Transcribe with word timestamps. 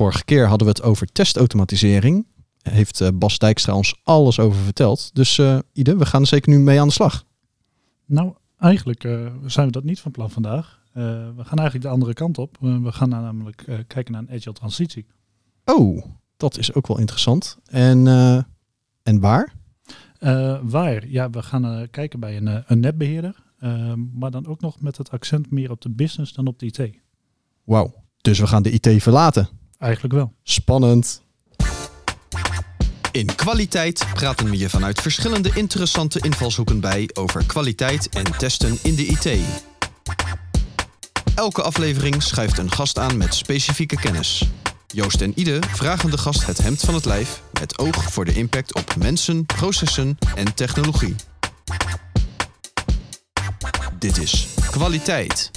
vorige 0.00 0.24
keer 0.24 0.46
hadden 0.46 0.66
we 0.66 0.72
het 0.72 0.82
over 0.82 1.06
testautomatisering. 1.06 2.26
Heeft 2.62 3.00
eh, 3.00 3.08
Bas 3.14 3.38
Dijkstra 3.38 3.74
ons 3.74 4.00
alles 4.02 4.38
over 4.38 4.62
verteld. 4.62 5.10
Dus 5.14 5.38
uh, 5.38 5.58
Ide, 5.72 5.96
we 5.96 6.06
gaan 6.06 6.20
er 6.20 6.26
zeker 6.26 6.50
nu 6.50 6.58
mee 6.58 6.80
aan 6.80 6.86
de 6.86 6.92
slag. 6.92 7.24
Nou, 8.06 8.34
eigenlijk 8.58 9.04
uh, 9.04 9.26
zijn 9.46 9.66
we 9.66 9.72
dat 9.72 9.84
niet 9.84 10.00
van 10.00 10.10
plan 10.10 10.30
vandaag. 10.30 10.80
we 10.92 11.44
gaan 11.44 11.58
eigenlijk 11.58 11.82
de 11.82 11.88
andere 11.88 12.14
kant 12.14 12.38
op. 12.38 12.56
we 12.60 12.92
gaan 12.92 13.08
namelijk 13.08 13.84
kijken 13.86 14.12
naar 14.12 14.20
een 14.20 14.34
agile 14.34 14.54
transitie. 14.54 15.06
Oh, 15.64 16.04
dat 16.36 16.58
is 16.58 16.74
ook 16.74 16.86
wel 16.86 16.98
interessant. 16.98 17.58
En, 17.64 18.06
en 19.02 19.20
waar? 19.20 19.52
waar? 20.62 21.08
Ja, 21.08 21.30
we 21.30 21.42
gaan 21.42 21.88
kijken 21.90 22.20
bij 22.20 22.36
een, 22.36 22.64
een 22.66 22.80
netbeheerder. 22.80 23.42
maar 24.12 24.30
dan 24.30 24.46
ook 24.46 24.60
nog 24.60 24.80
met 24.80 24.96
het 24.96 25.10
accent 25.10 25.50
meer 25.50 25.70
op 25.70 25.80
de 25.80 25.90
business 25.90 26.32
dan 26.32 26.46
op 26.46 26.58
de 26.58 26.66
IT. 26.66 26.98
Wauw. 27.64 27.94
Dus 28.20 28.38
we 28.38 28.46
gaan 28.46 28.62
de 28.62 28.70
IT 28.70 29.02
verlaten. 29.02 29.59
Eigenlijk 29.80 30.14
wel. 30.14 30.32
Spannend. 30.42 31.22
In 33.12 33.34
kwaliteit 33.34 34.06
praten 34.14 34.50
we 34.50 34.58
je 34.58 34.68
vanuit 34.68 35.00
verschillende 35.00 35.50
interessante 35.54 36.20
invalshoeken 36.20 36.80
bij 36.80 37.10
over 37.14 37.46
kwaliteit 37.46 38.08
en 38.08 38.38
testen 38.38 38.78
in 38.82 38.94
de 38.94 39.06
IT. 39.06 39.38
Elke 41.34 41.62
aflevering 41.62 42.22
schuift 42.22 42.58
een 42.58 42.72
gast 42.72 42.98
aan 42.98 43.16
met 43.16 43.34
specifieke 43.34 43.96
kennis. 43.96 44.48
Joost 44.86 45.20
en 45.20 45.32
Ide 45.38 45.58
vragen 45.68 46.10
de 46.10 46.18
gast 46.18 46.46
het 46.46 46.58
hemd 46.58 46.80
van 46.80 46.94
het 46.94 47.04
lijf 47.04 47.42
met 47.60 47.78
oog 47.78 48.12
voor 48.12 48.24
de 48.24 48.34
impact 48.34 48.74
op 48.74 48.96
mensen, 48.96 49.46
processen 49.46 50.18
en 50.34 50.54
technologie. 50.54 51.14
Dit 53.98 54.18
is 54.18 54.48
kwaliteit. 54.70 55.50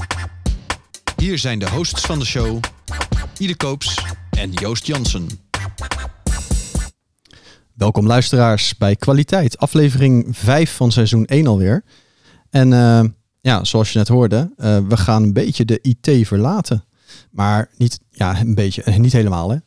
Hier 1.15 1.37
zijn 1.37 1.59
de 1.59 1.69
hosts 1.69 2.01
van 2.01 2.19
de 2.19 2.25
show, 2.25 2.59
Ide 3.37 3.55
Koops 3.55 4.02
en 4.43 4.51
Joost 4.51 4.85
Jansen. 4.85 5.27
Welkom 7.73 8.05
luisteraars 8.05 8.77
bij 8.77 8.95
Kwaliteit, 8.95 9.57
aflevering 9.57 10.37
5 10.37 10.75
van 10.75 10.91
seizoen 10.91 11.25
1 11.25 11.47
alweer. 11.47 11.83
En 12.49 12.71
uh, 12.71 13.03
ja, 13.41 13.63
zoals 13.63 13.91
je 13.91 13.97
net 13.97 14.07
hoorde, 14.07 14.53
uh, 14.57 14.77
we 14.87 14.97
gaan 14.97 15.23
een 15.23 15.33
beetje 15.33 15.65
de 15.65 15.79
IT 15.81 16.27
verlaten. 16.27 16.83
Maar 17.31 17.69
niet, 17.77 17.99
ja, 18.09 18.39
een 18.39 18.55
beetje, 18.55 18.83
niet 18.97 19.13
helemaal 19.13 19.49
hè? 19.49 19.57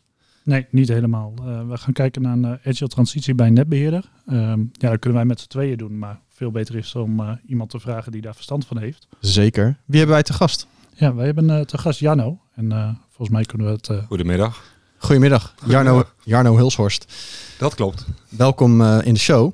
Nee, 0.44 0.66
niet 0.70 0.88
helemaal. 0.88 1.34
Uh, 1.38 1.68
we 1.68 1.76
gaan 1.76 1.92
kijken 1.92 2.22
naar 2.22 2.32
een 2.32 2.58
agile 2.64 2.88
transitie 2.88 3.34
bij 3.34 3.46
een 3.46 3.52
netbeheerder. 3.52 4.10
Ehm, 4.26 4.60
ja, 4.72 4.90
dat 4.90 4.98
kunnen 4.98 5.18
wij 5.18 5.28
met 5.28 5.40
z'n 5.40 5.48
tweeën 5.48 5.76
doen, 5.76 5.98
maar 5.98 6.20
veel 6.28 6.50
beter 6.50 6.76
is 6.76 6.94
om 6.94 7.38
iemand 7.46 7.70
te 7.70 7.80
vragen 7.80 8.12
die 8.12 8.20
daar 8.20 8.34
verstand 8.34 8.66
van 8.66 8.78
heeft. 8.78 9.08
Zeker. 9.20 9.76
Wie 9.84 9.98
hebben 9.98 10.14
wij 10.14 10.24
te 10.24 10.32
gast? 10.32 10.66
Ja, 10.94 11.14
wij 11.14 11.26
hebben 11.26 11.48
uh, 11.48 11.60
te 11.60 11.78
gast 11.78 12.00
Jarno. 12.00 12.40
En 12.54 12.98
volgens 13.16 13.36
mij 13.36 13.46
kunnen 13.46 13.66
we 13.66 13.72
het... 13.72 13.88
Uh... 13.88 14.06
Goedemiddag. 14.06 14.62
Goedemiddag, 14.98 15.54
Jarno, 15.64 16.04
Jarno 16.24 16.56
Hulshorst. 16.56 17.12
Dat 17.58 17.74
klopt. 17.74 18.04
Welkom 18.28 18.82
in 18.82 19.14
de 19.14 19.20
show. 19.20 19.52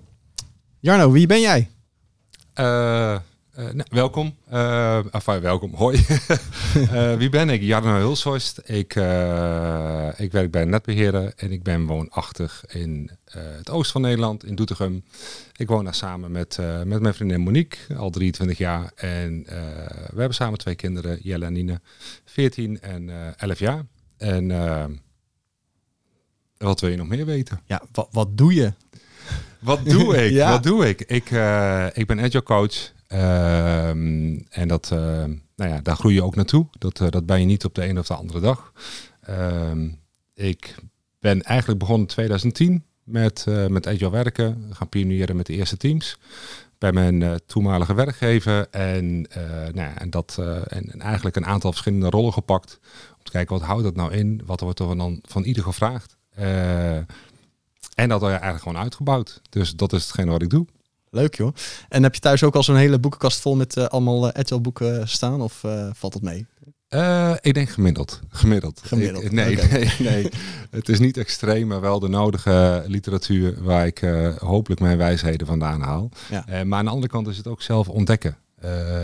Jarno, 0.81 1.11
wie 1.11 1.27
ben 1.27 1.41
jij? 1.41 1.71
Nou, 3.55 3.85
welkom. 3.91 4.35
enfin, 5.11 5.41
welkom. 5.41 5.75
Hoi. 5.75 6.05
wie 7.19 7.29
ben 7.29 7.49
ik? 7.49 7.63
Jarno 7.63 7.95
Hulshorst. 7.95 8.59
Ik, 8.65 8.95
ik 10.17 10.33
werk 10.33 10.51
bij 10.51 10.63
een 10.63 10.71
netbeheerder 10.71 11.33
en 11.37 11.53
ik 11.53 11.63
ben 11.63 11.87
woonachtig 11.87 12.65
in 12.69 13.11
het 13.39 13.71
oosten 13.71 13.93
van 13.93 14.01
Nederland, 14.01 14.45
in 14.45 14.55
Doetinchem. 14.55 15.05
Ik 15.57 15.69
woon 15.69 15.85
daar 15.85 15.95
samen 15.95 16.33
met, 16.33 16.57
uh, 16.61 16.83
met 16.83 17.01
mijn 17.01 17.15
vriendin 17.15 17.41
Monique, 17.41 17.97
al 17.97 18.11
23 18.11 18.59
jaar. 18.59 18.93
En 18.95 19.39
uh, 19.39 19.53
we 19.87 20.17
hebben 20.17 20.35
samen 20.35 20.59
twee 20.59 20.75
kinderen, 20.75 21.19
Jelle 21.23 21.45
en 21.45 21.53
Nine, 21.53 21.81
14 22.25 22.81
en 22.81 23.09
uh, 23.09 23.29
eh, 23.29 23.33
11 23.37 23.59
jaar. 23.59 23.87
En 24.17 24.49
wat 26.59 26.81
wil 26.81 26.91
je 26.91 26.97
nog 26.97 27.09
meer 27.09 27.27
weten? 27.27 27.61
Ja, 27.67 27.83
wat, 27.93 28.09
wat 28.11 28.39
doe 28.39 28.55
je? 28.55 28.73
Wat 29.59 29.85
doe 29.85 30.17
ik? 30.25 30.33
ja. 30.33 30.51
Wat 30.51 30.63
doe 30.63 30.89
ik? 30.89 31.01
Ik, 31.01 31.25
ik 31.93 32.07
ben 32.07 32.21
agile 32.21 32.43
coach. 32.43 32.93
Ehm, 33.13 34.39
en 34.49 34.69
dat, 34.69 34.91
nou 34.91 35.71
ja, 35.71 35.81
daar 35.83 35.97
groei 35.97 36.15
je 36.15 36.23
ook 36.23 36.37
naartoe. 36.37 36.67
Dat, 36.79 36.97
dat 36.97 37.27
ben 37.27 37.41
je 37.41 37.47
niet 37.47 37.65
op 37.65 37.75
de 37.75 37.89
een 37.89 37.99
of 37.99 38.07
de 38.07 38.15
andere 38.15 38.41
dag. 38.41 38.73
Ehm, 39.21 39.89
ik 40.35 40.75
ben 41.19 41.43
eigenlijk 41.43 41.79
begonnen 41.79 42.07
in 42.07 42.13
2010 42.13 42.85
met, 43.05 43.45
uh, 43.49 43.67
met 43.67 43.87
Agile 43.87 44.11
werken. 44.11 44.69
We 44.69 44.75
gaan 44.75 44.89
pionieren 44.89 45.37
met 45.37 45.47
de 45.47 45.53
eerste 45.53 45.77
teams 45.77 46.19
bij 46.79 46.93
mijn 46.93 47.41
toenmalige 47.47 47.95
werkgever. 47.95 48.69
En, 48.71 49.21
nou 49.23 49.75
ja, 49.75 49.99
en, 49.99 50.11
dat, 50.11 50.39
en, 50.67 50.91
en, 50.93 51.01
eigenlijk 51.01 51.37
een 51.37 51.47
aantal 51.47 51.71
verschillende 51.71 52.11
rollen 52.11 52.33
gepakt. 52.33 52.79
Om 53.19 53.25
te 53.25 53.31
kijken 53.31 53.59
wat 53.59 53.67
houdt 53.67 53.83
dat 53.83 53.97
nou 53.97 54.13
in? 54.13 54.43
Wat 54.47 54.61
wordt 54.61 54.81
er 54.81 54.97
dan 54.97 55.19
van 55.23 55.43
ieder 55.43 55.63
gevraagd? 55.63 56.17
en 57.95 58.09
dat 58.09 58.23
er 58.23 58.29
eigenlijk 58.29 58.63
gewoon 58.63 58.83
uitgebouwd. 58.83 59.41
Dus 59.49 59.77
dat 59.77 59.93
is 59.93 60.03
hetgeen 60.03 60.29
wat 60.29 60.43
ik 60.43 60.51
doe. 60.51 60.67
Leuk 61.15 61.35
joh. 61.35 61.55
En 61.89 62.03
heb 62.03 62.15
je 62.15 62.21
thuis 62.21 62.43
ook 62.43 62.55
al 62.55 62.63
zo'n 62.63 62.77
hele 62.77 62.99
boekenkast 62.99 63.41
vol 63.41 63.57
met 63.57 63.89
allemaal 63.91 64.33
Agile 64.33 64.61
boeken 64.61 65.09
staan? 65.09 65.41
Of 65.41 65.65
valt 65.93 66.13
dat 66.13 66.23
mee? 66.23 66.47
Uh, 66.95 67.35
ik 67.41 67.55
denk 67.55 67.69
gemiddeld. 67.69 68.21
Gemiddeld. 68.29 68.81
gemiddeld. 68.85 69.31
nee, 69.31 69.57
nee, 69.71 69.91
nee. 69.99 70.29
Het 70.71 70.89
is 70.89 70.99
niet 70.99 71.17
extreem, 71.17 71.67
maar 71.67 71.81
wel 71.81 72.01
de 72.01 72.09
nodige 72.09 72.85
literatuur 72.87 73.63
waar 73.63 73.87
ik 73.87 74.03
uh, 74.03 74.37
hopelijk 74.37 74.81
mijn 74.81 74.99
wijsheden 74.99 75.47
vandaan 75.47 75.81
haal. 75.81 76.09
Ja. 76.31 76.45
Uh, 76.49 76.63
maar 76.63 76.79
aan 76.79 76.85
de 76.85 76.91
andere 76.91 77.13
kant 77.13 77.29
is 77.29 77.37
het 77.37 77.47
ook 77.47 77.63
zelf 77.63 77.89
ontdekken. 77.89 78.37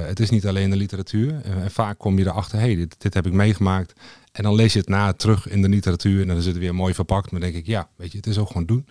het 0.06 0.20
is 0.20 0.30
niet 0.30 0.47
alleen 0.47 0.70
de 0.70 0.76
literatuur. 0.76 1.41
en 1.42 1.70
vaak 1.70 1.98
kom 1.98 2.18
je 2.18 2.24
erachter, 2.24 2.58
hey, 2.58 2.74
dit, 2.74 2.94
dit 2.98 3.14
heb 3.14 3.26
ik 3.26 3.32
meegemaakt. 3.32 3.92
En 4.32 4.42
dan 4.42 4.54
lees 4.54 4.72
je 4.72 4.78
het 4.78 4.88
na 4.88 5.12
terug 5.12 5.48
in 5.48 5.62
de 5.62 5.68
literatuur 5.68 6.20
en 6.20 6.28
dan 6.28 6.36
is 6.36 6.47
het 6.47 6.58
weer 6.58 6.74
mooi 6.74 6.94
verpakt. 6.94 7.30
Maar 7.30 7.41
dan 7.41 7.50
denk 7.50 7.62
ik, 7.62 7.66
ja, 7.66 7.88
weet 7.97 8.10
je, 8.10 8.16
het 8.16 8.26
is 8.26 8.38
ook 8.38 8.47
gewoon 8.47 8.66
doen. 8.66 8.86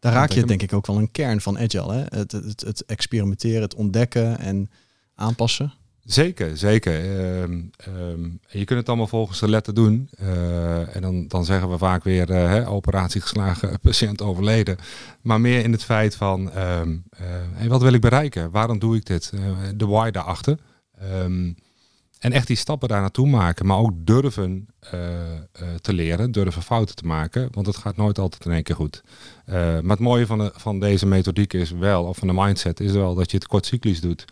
Daar 0.00 0.12
raak 0.12 0.30
je 0.30 0.44
denk 0.44 0.62
ik 0.62 0.72
ook 0.72 0.86
wel 0.86 0.98
een 0.98 1.10
kern 1.10 1.40
van 1.40 1.58
Agile. 1.58 1.92
Hè? 1.92 2.18
Het, 2.18 2.32
het, 2.32 2.60
het 2.60 2.84
experimenteren, 2.84 3.62
het 3.62 3.74
ontdekken 3.74 4.38
en 4.38 4.70
aanpassen. 5.14 5.72
Zeker, 6.08 6.56
zeker. 6.56 6.94
Ehm, 6.94 7.60
ehm, 7.76 8.24
je 8.48 8.64
kunt 8.64 8.78
het 8.78 8.88
allemaal 8.88 9.06
volgens 9.06 9.40
de 9.40 9.48
letter 9.48 9.74
doen. 9.74 10.10
Uh, 10.20 10.96
en 10.96 11.02
dan, 11.02 11.28
dan 11.28 11.44
zeggen 11.44 11.70
we 11.70 11.78
vaak 11.78 12.04
weer 12.04 12.30
uh, 12.30 12.36
hè, 12.36 12.68
operatie 12.68 13.20
geslagen, 13.20 13.80
patiënt 13.82 14.22
overleden. 14.22 14.76
Maar 15.22 15.40
meer 15.40 15.64
in 15.64 15.72
het 15.72 15.84
feit 15.84 16.14
van, 16.14 16.58
um, 16.58 17.04
hey, 17.54 17.68
wat 17.68 17.82
wil 17.82 17.92
ik 17.92 18.00
bereiken? 18.00 18.50
Waarom 18.50 18.78
doe 18.78 18.96
ik 18.96 19.06
dit? 19.06 19.32
de 19.76 19.86
why 19.86 20.10
daarachter. 20.10 20.58
En 22.18 22.32
echt 22.32 22.46
die 22.46 22.56
stappen 22.56 22.88
daar 22.88 23.00
naartoe 23.00 23.28
maken, 23.28 23.66
maar 23.66 23.78
ook 23.78 23.92
durven 23.96 24.68
te 25.80 25.92
leren, 25.92 26.32
durven 26.32 26.62
fouten 26.62 26.96
te 26.96 27.06
maken. 27.06 27.48
Want 27.50 27.66
het 27.66 27.76
gaat 27.76 27.96
nooit 27.96 28.18
altijd 28.18 28.44
in 28.44 28.52
één 28.52 28.62
keer 28.62 28.76
goed. 28.76 29.02
maar 29.46 29.82
het 29.82 29.98
mooie 29.98 30.26
van, 30.26 30.38
de, 30.38 30.52
van 30.54 30.80
deze 30.80 31.06
methodiek 31.06 31.52
is 31.52 31.70
wel, 31.70 32.04
of 32.04 32.16
van 32.16 32.28
de 32.28 32.34
mindset, 32.34 32.80
is 32.80 32.92
wel 32.92 33.14
dat 33.14 33.30
je 33.30 33.36
het 33.36 33.46
kortcyclisch 33.46 34.00
doet. 34.00 34.24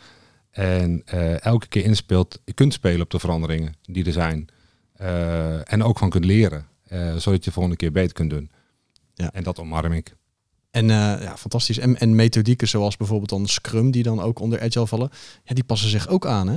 En 0.51 1.03
elke 1.41 1.67
keer 1.67 1.85
inspeelt, 1.85 2.41
je 2.45 2.53
kunt 2.53 2.73
spelen 2.73 3.01
op 3.01 3.11
de 3.11 3.19
veranderingen 3.19 3.75
die 3.83 4.05
er 4.05 4.13
zijn. 4.13 4.49
En 5.65 5.83
ook 5.83 5.99
van 5.99 6.11
kunt 6.11 6.25
leren, 6.25 6.67
zodat 7.17 7.45
je 7.45 7.53
volgende 7.53 7.77
keer 7.77 7.93
beter 7.93 8.13
kunt 8.13 8.31
doen. 8.31 8.51
Ja. 9.15 9.33
En 9.33 9.43
dat 9.43 9.59
omarm 9.59 9.93
ik. 9.93 10.15
En 10.71 10.89
ja, 10.89 11.37
fantastisch. 11.37 11.79
En, 11.79 11.99
en 11.99 12.15
methodieken 12.15 12.69
zoals 12.69 12.97
bijvoorbeeld 12.97 13.31
dan 13.31 13.47
Scrum, 13.47 13.91
die 13.91 14.03
dan 14.03 14.21
ook 14.21 14.39
onder 14.39 14.61
Agile 14.61 14.87
vallen, 14.87 15.11
ja, 15.45 15.55
die 15.55 15.65
passen 15.65 15.91
zich 15.91 16.09
ook 16.09 16.27
aan. 16.27 16.49
Hè? 16.49 16.57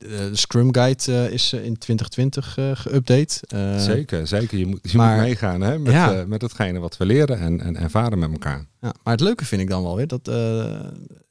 De, 0.00 0.30
Scrum 0.32 0.74
Guide 0.74 1.32
is 1.32 1.52
in 1.52 1.78
2020 1.78 2.56
geüpdate. 2.74 3.40
zeker, 3.78 4.26
zeker. 4.26 4.58
Je 4.58 4.66
moet, 4.66 4.80
je 4.82 4.98
moet 4.98 5.06
meegaan 5.06 5.60
hè, 5.60 5.78
met, 5.78 5.92
ja. 5.92 6.24
met 6.26 6.42
hetgene 6.42 6.78
wat 6.78 6.96
we 6.96 7.06
leren 7.06 7.38
en, 7.38 7.60
en 7.60 7.76
ervaren 7.76 8.18
met 8.18 8.30
elkaar. 8.30 8.66
Ja, 8.80 8.94
maar 9.02 9.12
het 9.12 9.22
leuke 9.22 9.44
vind 9.44 9.62
ik 9.62 9.68
dan 9.68 9.82
wel 9.82 9.96
weer 9.96 10.06
dat 10.06 10.26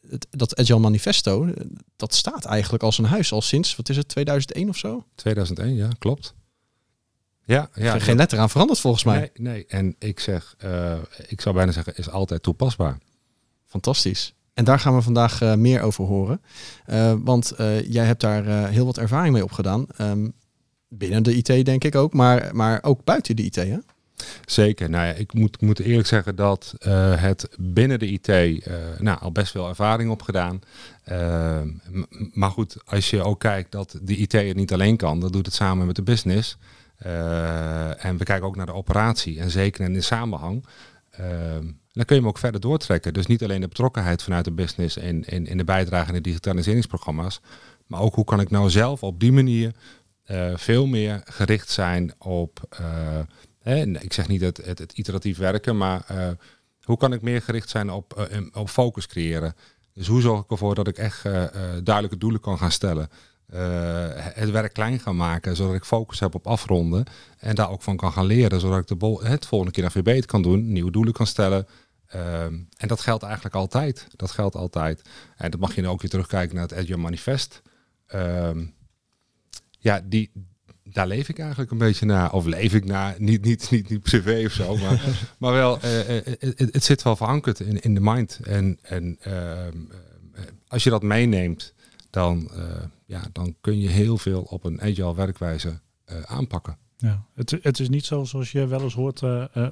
het, 0.10 0.28
dat 0.30 0.58
Agile 0.58 0.80
Manifesto, 0.80 1.54
dat 1.96 2.14
staat 2.14 2.46
eigenlijk 2.46 2.84
als 2.84 2.98
een 2.98 3.06
huis 3.06 3.32
al 3.32 3.42
sinds, 3.42 3.76
wat 3.76 3.90
is 3.90 3.98
het, 3.98 4.08
2001 4.08 4.70
of 4.70 4.78
zo? 4.78 5.06
2001, 5.16 5.76
ja, 5.76 5.90
klopt. 6.00 6.34
Ja, 7.44 7.70
ja. 7.74 7.94
Er 7.94 8.02
geen 8.02 8.16
letter 8.16 8.40
aan 8.40 8.50
veranderd 8.50 8.80
volgens 8.80 9.04
mij. 9.04 9.20
Nee, 9.20 9.32
nee. 9.34 9.66
en 9.68 9.96
ik 10.00 10.20
zeg, 10.20 10.56
ik 11.28 11.42
zou 11.42 11.56
bijna 11.56 11.72
zeggen, 11.72 11.96
is 11.96 12.10
altijd 12.10 12.44
toepasbaar. 12.44 12.98
Fantastisch. 13.66 14.34
En 14.60 14.66
daar 14.66 14.80
gaan 14.80 14.96
we 14.96 15.02
vandaag 15.02 15.42
uh, 15.42 15.54
meer 15.54 15.82
over 15.82 16.06
horen. 16.06 16.42
Uh, 16.90 17.14
want 17.24 17.54
jij 17.90 18.06
hebt 18.06 18.22
daar 18.22 18.70
heel 18.70 18.86
wat 18.86 18.98
ervaring 18.98 19.34
mee 19.34 19.44
opgedaan. 19.44 19.86
Um, 20.02 20.34
binnen 20.88 21.24
de 21.24 21.36
IT 21.36 21.66
denk 21.66 21.84
ik 21.84 21.96
ook, 21.96 22.14
maar, 22.14 22.50
maar 22.56 22.84
ook 22.84 23.04
buiten 23.04 23.36
de 23.36 23.44
IT 23.44 23.56
hè? 23.56 23.78
Zeker. 24.46 24.90
Nou 24.90 25.06
ja, 25.06 25.12
ik 25.12 25.34
moet, 25.34 25.62
moet 25.62 25.80
eerlijk 25.80 26.08
zeggen 26.08 26.36
dat 26.36 26.76
het 27.20 27.50
binnen 27.60 28.00
de 28.00 28.08
IT 28.08 28.28
eh, 28.30 28.54
nou, 28.98 29.20
al 29.20 29.32
best 29.32 29.52
veel 29.52 29.68
ervaring 29.68 30.12
opgedaan. 30.12 30.60
Uh, 31.12 31.60
maar 32.34 32.52
goed, 32.52 32.78
als 32.86 33.10
je 33.10 33.24
ook 33.24 33.40
kijkt 33.40 33.72
dat 33.72 34.00
de 34.02 34.16
IT 34.16 34.32
het 34.32 34.56
niet 34.56 34.74
alleen 34.74 34.98
kan, 34.98 35.20
dan 35.20 35.32
doet 35.32 35.46
het 35.46 35.56
samen 35.56 35.86
met 35.86 35.96
de 35.96 36.02
business. 36.02 36.58
en 36.98 38.18
we 38.18 38.24
kijken 38.24 38.48
ook 38.48 38.56
naar 38.56 38.66
de 38.66 38.74
operatie 38.74 39.40
en 39.40 39.50
zeker 39.50 39.86
in 39.86 39.94
de 39.94 40.02
samenhang. 40.02 40.66
Dan 42.00 42.08
kun 42.08 42.16
je 42.16 42.22
hem 42.22 42.30
ook 42.30 42.38
verder 42.38 42.62
doortrekken. 42.62 43.14
Dus 43.14 43.26
niet 43.26 43.44
alleen 43.44 43.62
de 43.62 43.68
betrokkenheid 43.68 44.24
vanuit 44.24 44.46
de 44.46 44.52
business 44.52 44.98
in, 44.98 45.24
in, 45.24 45.46
in 45.46 45.58
de 45.58 45.64
bijdrage 45.64 46.08
in 46.08 46.14
de 46.14 46.22
digitaliseringsprogramma's. 46.22 47.42
Maar 47.88 48.02
ook 48.02 48.16
hoe 48.16 48.26
kan 48.26 48.40
ik 48.40 48.50
nou 48.50 48.70
zelf 48.70 49.04
op 49.04 49.20
die 49.20 49.32
manier 49.32 49.74
veel 50.56 50.86
meer 50.86 51.22
gericht 51.26 51.70
zijn 51.70 52.14
op 52.18 52.68
hè, 53.70 53.86
ik 53.86 54.14
zeg 54.14 54.28
niet 54.28 54.42
het, 54.42 54.58
het, 54.58 54.94
iteratief 54.94 55.38
werken, 55.38 55.78
maar 55.78 56.04
eh, 56.08 56.28
hoe 56.84 56.98
kan 56.98 57.14
ik 57.14 57.22
meer 57.22 57.42
gericht 57.42 57.70
zijn 57.70 57.90
op, 57.92 58.14
eh, 58.14 58.42
op 58.54 58.70
focus 58.70 59.08
creëren? 59.08 59.56
Dus 59.94 60.08
hoe 60.08 60.22
zorg 60.22 60.44
ik 60.44 60.52
ervoor 60.52 60.76
dat 60.76 60.88
ik 60.88 60.98
echt 60.98 61.24
duidelijke 61.84 62.18
doelen 62.18 62.42
kan 62.42 62.58
gaan 62.58 62.72
stellen? 62.72 63.10
het 64.34 64.50
werk 64.50 64.74
klein 64.74 65.00
gaan 65.00 65.16
maken, 65.16 65.56
zodat 65.56 65.76
ik 65.76 65.84
focus 65.84 66.20
heb 66.20 66.36
op 66.36 66.48
afronden 66.48 67.06
en 67.38 67.56
daar 67.56 67.70
ook 67.70 67.82
van 67.82 67.98
kan 67.98 68.12
gaan 68.12 68.26
leren, 68.26 68.60
zodat 68.60 68.80
ik 68.80 68.88
de 68.88 68.96
bol 68.96 69.24
het 69.24 69.46
volgende 69.46 69.74
keer 69.74 69.84
nog 69.84 69.94
weer 69.94 70.04
beter 70.04 70.26
kan 70.26 70.42
doen, 70.42 70.72
nieuwe 70.72 70.92
doelen 70.92 71.14
kan 71.14 71.28
stellen. 71.28 71.68
Ehm, 72.10 72.54
en 72.78 72.88
dat 72.88 73.02
geldt 73.02 73.24
eigenlijk 73.24 73.56
altijd. 73.56 74.08
Dat 74.16 74.32
geldt 74.32 74.56
altijd. 74.56 75.02
En 75.36 75.52
dat 75.52 75.60
mag 75.60 75.76
je 75.76 75.82
dan 75.82 75.92
ook 75.92 76.02
weer 76.02 76.10
terugkijken 76.10 76.56
naar 76.56 76.64
het 76.64 76.78
Agile 76.78 76.98
Manifest. 76.98 77.62
Ehm, 78.08 78.66
ja, 79.80 80.02
die, 80.06 80.32
daar 80.84 81.08
leef 81.08 81.30
ik 81.30 81.40
eigenlijk 81.40 81.72
een 81.72 81.78
beetje 81.78 82.06
naar. 82.06 82.34
Of 82.34 82.46
leef 82.46 82.74
ik 82.74 82.86
naar, 82.86 83.16
niet, 83.18 83.44
niet, 83.44 83.70
niet, 83.70 83.90
niet 83.90 84.02
privé 84.02 84.46
of 84.46 84.52
zo, 84.52 84.78
maar, 84.78 85.02
maar 85.40 85.54
wel, 85.54 85.76
uh, 85.76 85.82
het, 86.40 86.60
het, 86.72 86.84
zit 86.84 87.04
wel 87.04 87.16
verankerd 87.16 87.60
in, 87.60 87.80
in 87.80 87.94
de 87.94 88.02
mind. 88.02 88.40
En, 88.44 88.80
en 88.82 89.18
ehm, 89.22 89.78
als 90.68 90.84
je 90.84 90.90
dat 90.90 91.04
meeneemt, 91.04 91.74
dan, 92.10 92.52
ja, 93.06 93.22
dan 93.32 93.56
kun 93.62 93.80
je 93.80 93.90
heel 93.90 94.18
veel 94.18 94.42
op 94.42 94.64
een 94.64 94.82
agile 94.82 95.16
werkwijze 95.16 95.80
aanpakken. 96.26 96.78
Ja, 97.02 97.24
het, 97.34 97.58
het 97.62 97.80
is 97.80 97.90
niet 97.90 98.06
zo 98.06 98.24
zoals 98.24 98.52
je 98.52 98.68
wel 98.68 98.82
eens 98.82 98.94
hoort 98.94 99.20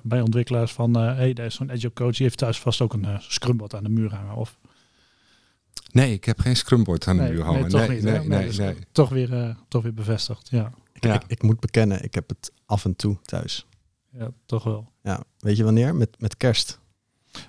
bij 0.03 0.21
ontwikkelaars 0.21 0.71
van, 0.71 0.97
hé, 0.97 1.13
hey, 1.13 1.33
daar 1.33 1.45
is 1.45 1.55
zo'n 1.55 1.71
agile 1.71 1.93
coach, 1.93 2.15
die 2.15 2.25
heeft 2.25 2.37
thuis 2.37 2.59
vast 2.59 2.81
ook 2.81 2.93
een 2.93 3.05
uh, 3.05 3.19
scrumboard 3.19 3.75
aan 3.75 3.83
de 3.83 3.89
muur 3.89 4.13
hangen. 4.13 4.35
Of 4.35 4.57
Nee, 5.91 6.13
ik 6.13 6.25
heb 6.25 6.39
geen 6.39 6.55
scrumboard 6.55 7.07
aan 7.07 7.17
de 7.17 7.23
muur 7.23 7.43
hangen. 7.43 7.61
Nee, 7.61 7.69
toch 7.69 7.87
nee, 7.87 7.89
niet. 7.89 8.27
Nee, 8.27 8.49
nee, 8.49 8.75
Toch, 8.91 9.09
weer, 9.09 9.33
uh, 9.33 9.55
toch 9.67 9.83
weer 9.83 9.93
bevestigd, 9.93 10.49
ja. 10.49 10.73
Ik, 10.93 11.03
ja. 11.03 11.13
Ik, 11.13 11.23
ik, 11.27 11.41
moet 11.41 11.59
bekennen, 11.59 12.03
ik 12.03 12.13
heb 12.13 12.29
het 12.29 12.51
af 12.65 12.85
en 12.85 12.95
toe 12.95 13.17
thuis. 13.21 13.67
Ja, 14.11 14.31
toch 14.45 14.63
wel. 14.63 14.91
Ja, 15.03 15.23
weet 15.39 15.57
je 15.57 15.63
wanneer? 15.63 15.95
Met, 15.95 16.19
met 16.19 16.37
kerst. 16.37 16.79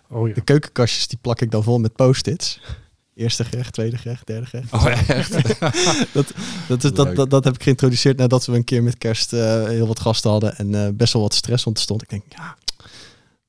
Oh 0.09 0.29
ja. 0.29 0.35
De 0.35 0.41
keukenkastjes 0.41 1.09
die 1.09 1.19
plak 1.19 1.41
ik 1.41 1.51
dan 1.51 1.63
vol 1.63 1.79
met 1.79 1.93
post-its. 1.93 2.61
Eerste 3.19 3.45
gerecht, 3.45 3.73
tweede 3.73 3.97
gerecht, 3.97 4.27
derde 4.27 4.47
gerecht. 4.47 4.73
Oh, 4.73 4.87
echt? 5.09 5.33
dat, 6.13 6.33
dat, 6.69 6.85
is, 6.85 6.93
dat, 6.93 7.17
dat, 7.17 7.31
dat, 7.31 7.45
heb 7.45 7.55
ik 7.55 7.63
geïntroduceerd 7.63 8.17
nadat 8.17 8.47
we 8.47 8.57
een 8.57 8.65
keer 8.65 8.83
met 8.83 8.99
kerst 8.99 9.33
uh, 9.33 9.65
heel 9.65 9.87
wat 9.87 10.01
gasten 10.01 10.31
hadden 10.31 10.57
en 10.57 10.73
uh, 10.73 10.89
best 10.95 11.13
wel 11.13 11.23
wat 11.23 11.35
stress 11.35 11.67
ontstond. 11.67 12.03
Ik 12.03 12.09
denk, 12.09 12.23
ja, 12.29 12.57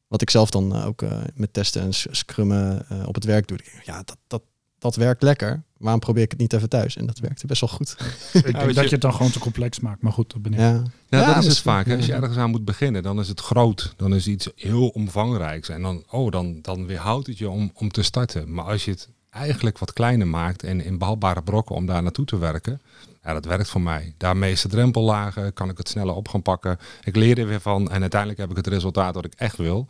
wat 0.07 0.21
ik 0.21 0.29
zelf 0.29 0.49
dan 0.49 0.83
ook 0.83 1.03
met 1.33 1.53
testen 1.53 1.81
en 1.81 1.93
scrummen 1.93 2.85
op 3.05 3.15
het 3.15 3.23
werk 3.23 3.47
doe. 3.47 3.57
Ik 3.57 3.71
denk, 3.71 3.85
ja, 3.85 4.03
dat, 4.03 4.17
dat, 4.27 4.41
dat 4.79 4.95
werkt 4.95 5.21
lekker. 5.23 5.63
Waarom 5.77 5.99
probeer 5.99 6.23
ik 6.23 6.31
het 6.31 6.39
niet 6.39 6.53
even 6.53 6.69
thuis? 6.69 6.95
En 6.95 7.05
dat 7.05 7.19
werkte 7.19 7.47
best 7.47 7.61
wel 7.61 7.69
goed. 7.69 7.95
ik 8.33 8.43
denk 8.43 8.73
dat 8.73 8.83
je 8.83 8.89
het 8.89 9.01
dan 9.01 9.13
gewoon 9.13 9.31
te 9.31 9.39
complex 9.39 9.79
maakt. 9.79 10.01
Maar 10.01 10.11
goed, 10.11 10.31
dat 10.31 10.41
ben 10.41 10.53
ik. 10.53 10.59
Ja, 10.59 10.83
ja, 11.09 11.33
dat 11.33 11.43
is 11.43 11.49
het 11.49 11.59
vaak. 11.59 11.89
Als 11.89 12.05
je 12.05 12.13
ergens 12.13 12.37
aan 12.37 12.49
moet 12.49 12.65
beginnen, 12.65 13.03
dan 13.03 13.19
is 13.19 13.27
het 13.27 13.39
groot. 13.39 13.93
Dan 13.97 14.15
is 14.15 14.27
iets 14.27 14.49
heel 14.55 14.87
omvangrijks. 14.87 15.69
En 15.69 15.81
dan, 15.81 16.03
oh, 16.09 16.31
dan, 16.31 16.61
dan 16.61 16.85
weerhoudt 16.85 17.27
het 17.27 17.37
je 17.37 17.49
om, 17.49 17.71
om 17.73 17.91
te 17.91 18.03
starten. 18.03 18.53
Maar 18.53 18.65
als 18.65 18.85
je 18.85 18.91
het 18.91 19.09
eigenlijk 19.29 19.77
wat 19.77 19.93
kleiner 19.93 20.27
maakt 20.27 20.63
en 20.63 20.81
in 20.81 20.97
behapbare 20.97 21.43
brokken 21.43 21.75
om 21.75 21.85
daar 21.85 22.03
naartoe 22.03 22.25
te 22.25 22.37
werken. 22.37 22.81
Ja, 23.23 23.33
dat 23.33 23.45
werkt 23.45 23.69
voor 23.69 23.81
mij. 23.81 24.13
Daar 24.17 24.37
is 24.37 24.61
de 24.61 24.67
drempel 24.67 25.01
lager, 25.01 25.51
kan 25.51 25.69
ik 25.69 25.77
het 25.77 25.89
sneller 25.89 26.15
op 26.15 26.27
gaan 26.27 26.41
pakken. 26.41 26.77
Ik 27.03 27.15
leer 27.15 27.39
er 27.39 27.47
weer 27.47 27.61
van 27.61 27.91
en 27.91 28.01
uiteindelijk 28.01 28.39
heb 28.39 28.49
ik 28.49 28.55
het 28.55 28.67
resultaat 28.67 29.15
wat 29.15 29.25
ik 29.25 29.33
echt 29.33 29.57
wil. 29.57 29.89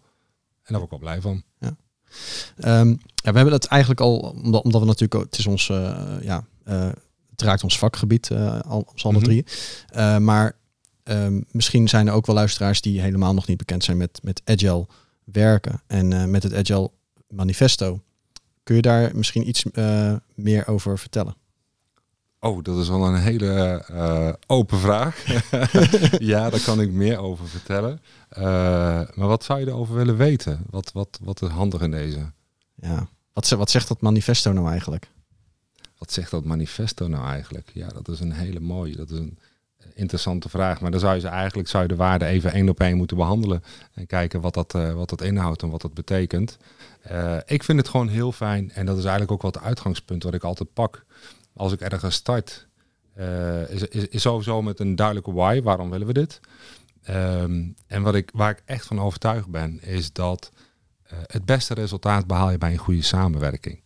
En 0.64 0.76
daar 0.76 0.80
word 0.80 0.92
ik 0.92 1.00
wel 1.00 1.10
blij 1.10 1.22
van. 1.22 1.44
Ja. 1.60 1.76
Um, 2.80 2.90
ja, 3.16 3.32
we 3.32 3.36
hebben 3.38 3.54
het 3.54 3.66
eigenlijk 3.66 4.02
al, 4.02 4.18
omdat, 4.18 4.64
omdat 4.64 4.82
we 4.82 4.88
natuurlijk, 4.88 5.24
het 5.24 5.38
is 5.38 5.48
ons, 5.48 5.70
uh, 5.70 6.16
ja, 6.22 6.46
uh, 6.68 6.90
het 7.30 7.42
raakt 7.42 7.64
ons 7.64 7.78
vakgebied, 7.78 8.30
uh, 8.30 8.60
als 8.60 9.06
alle 9.06 9.18
mm 9.18 9.24
drie. 9.24 9.46
maar 10.20 10.56
um, 11.04 11.46
misschien 11.52 11.88
zijn 11.88 12.08
er 12.08 12.14
ook 12.14 12.26
wel 12.26 12.36
luisteraars 12.36 12.82
die 12.82 13.02
helemaal 13.02 13.34
nog 13.34 13.48
niet 13.48 13.58
bekend 13.58 13.84
zijn 13.84 13.98
met, 13.98 14.20
met 14.24 14.42
Agile 14.46 14.88
werken 15.24 15.82
en 15.88 16.32
met 16.32 16.44
het 16.44 16.54
Agile 16.54 16.92
manifesto. 17.28 18.02
Kun 18.70 18.78
je 18.78 18.84
daar 18.84 19.12
misschien 19.16 19.48
iets 19.48 19.66
meer 20.36 20.68
over 20.68 21.00
vertellen? 21.00 21.36
Oh, 22.40 22.64
dat 22.64 22.78
is 22.78 22.90
wel 22.90 23.06
een 23.06 23.16
hele 23.16 23.86
uh, 23.92 24.34
open 24.48 24.80
vraag. 24.80 25.26
ja, 26.34 26.50
daar 26.50 26.62
kan 26.62 26.82
ik 26.82 26.92
meer 26.92 27.18
over 27.18 27.48
vertellen. 27.48 28.02
Uh, 28.38 28.44
maar 29.14 29.28
wat 29.28 29.44
zou 29.44 29.60
je 29.60 29.68
erover 29.68 29.96
willen 29.96 30.18
weten? 30.18 30.66
Wat, 30.70 30.92
wat, 30.92 31.20
wat 31.22 31.42
is 31.42 31.50
handig 31.50 31.82
in 31.82 31.92
deze? 31.92 32.32
Ja, 32.76 33.08
wat, 33.34 33.50
wat 33.50 33.70
zegt 33.70 33.88
dat 33.88 34.02
manifesto 34.02 34.52
nou 34.52 34.70
eigenlijk? 34.70 35.10
Wat 35.98 36.12
zegt 36.12 36.32
dat 36.32 36.46
manifesto 36.46 37.08
nou 37.08 37.28
eigenlijk? 37.28 37.72
Ja, 37.74 37.88
dat 37.88 38.08
is 38.08 38.20
een 38.20 38.34
hele 38.34 38.60
mooie, 38.60 38.96
dat 38.96 39.10
is 39.10 39.18
een 39.18 39.40
interessante 39.94 40.50
vraag. 40.50 40.82
Maar 40.82 40.92
dan 40.92 41.00
zou 41.00 41.14
je 41.14 41.20
ze 41.20 41.28
eigenlijk 41.28 41.68
zou 41.68 41.84
je 41.84 41.90
de 41.90 41.96
waarde 41.96 42.26
even 42.26 42.52
één 42.52 42.70
op 42.70 42.80
één 42.80 42.98
moeten 42.98 43.18
behandelen. 43.18 43.64
En 43.94 44.06
kijken 44.06 44.42
wat 44.42 44.54
dat, 44.54 44.76
uh, 44.76 44.94
wat 44.94 45.10
dat 45.10 45.22
inhoudt 45.22 45.62
en 45.62 45.70
wat 45.70 45.82
dat 45.82 45.94
betekent. 45.94 46.58
Ik 47.46 47.64
vind 47.64 47.80
het 47.80 47.90
gewoon 47.90 48.08
heel 48.08 48.32
fijn. 48.32 48.72
En 48.72 48.86
dat 48.86 48.98
is 48.98 49.04
eigenlijk 49.04 49.32
ook 49.32 49.42
wat 49.42 49.56
het 49.56 49.64
uitgangspunt 49.64 50.24
wat 50.24 50.34
ik 50.34 50.44
altijd 50.44 50.74
pak 50.74 51.06
als 51.60 51.72
ik 51.72 51.82
ergens 51.82 52.16
start, 52.16 52.68
uh, 53.18 53.70
is, 53.70 53.82
is, 53.82 54.08
is, 54.08 54.22
sowieso 54.22 54.62
met 54.62 54.80
een 54.80 54.96
duidelijke 54.96 55.34
why. 55.34 55.62
Waarom 55.62 55.90
willen 55.90 56.08
we 56.08 56.14
dit? 56.14 56.40
Um, 57.10 57.76
en 57.88 58.02
wat 58.02 58.16
ik, 58.16 58.30
waar 58.34 58.52
ik 58.52 58.62
echt 58.66 58.86
van 58.86 59.02
overtuigd 59.02 59.48
ben, 59.48 59.82
is 59.82 60.14
dat 60.14 60.52
uh, 61.12 61.20
het 61.26 61.46
beste 61.46 61.74
resultaat 61.74 62.28
behaal 62.28 62.52
je 62.52 62.58
bij 62.58 62.72
een 62.72 62.78
goede 62.78 63.02
samenwerking. 63.02 63.82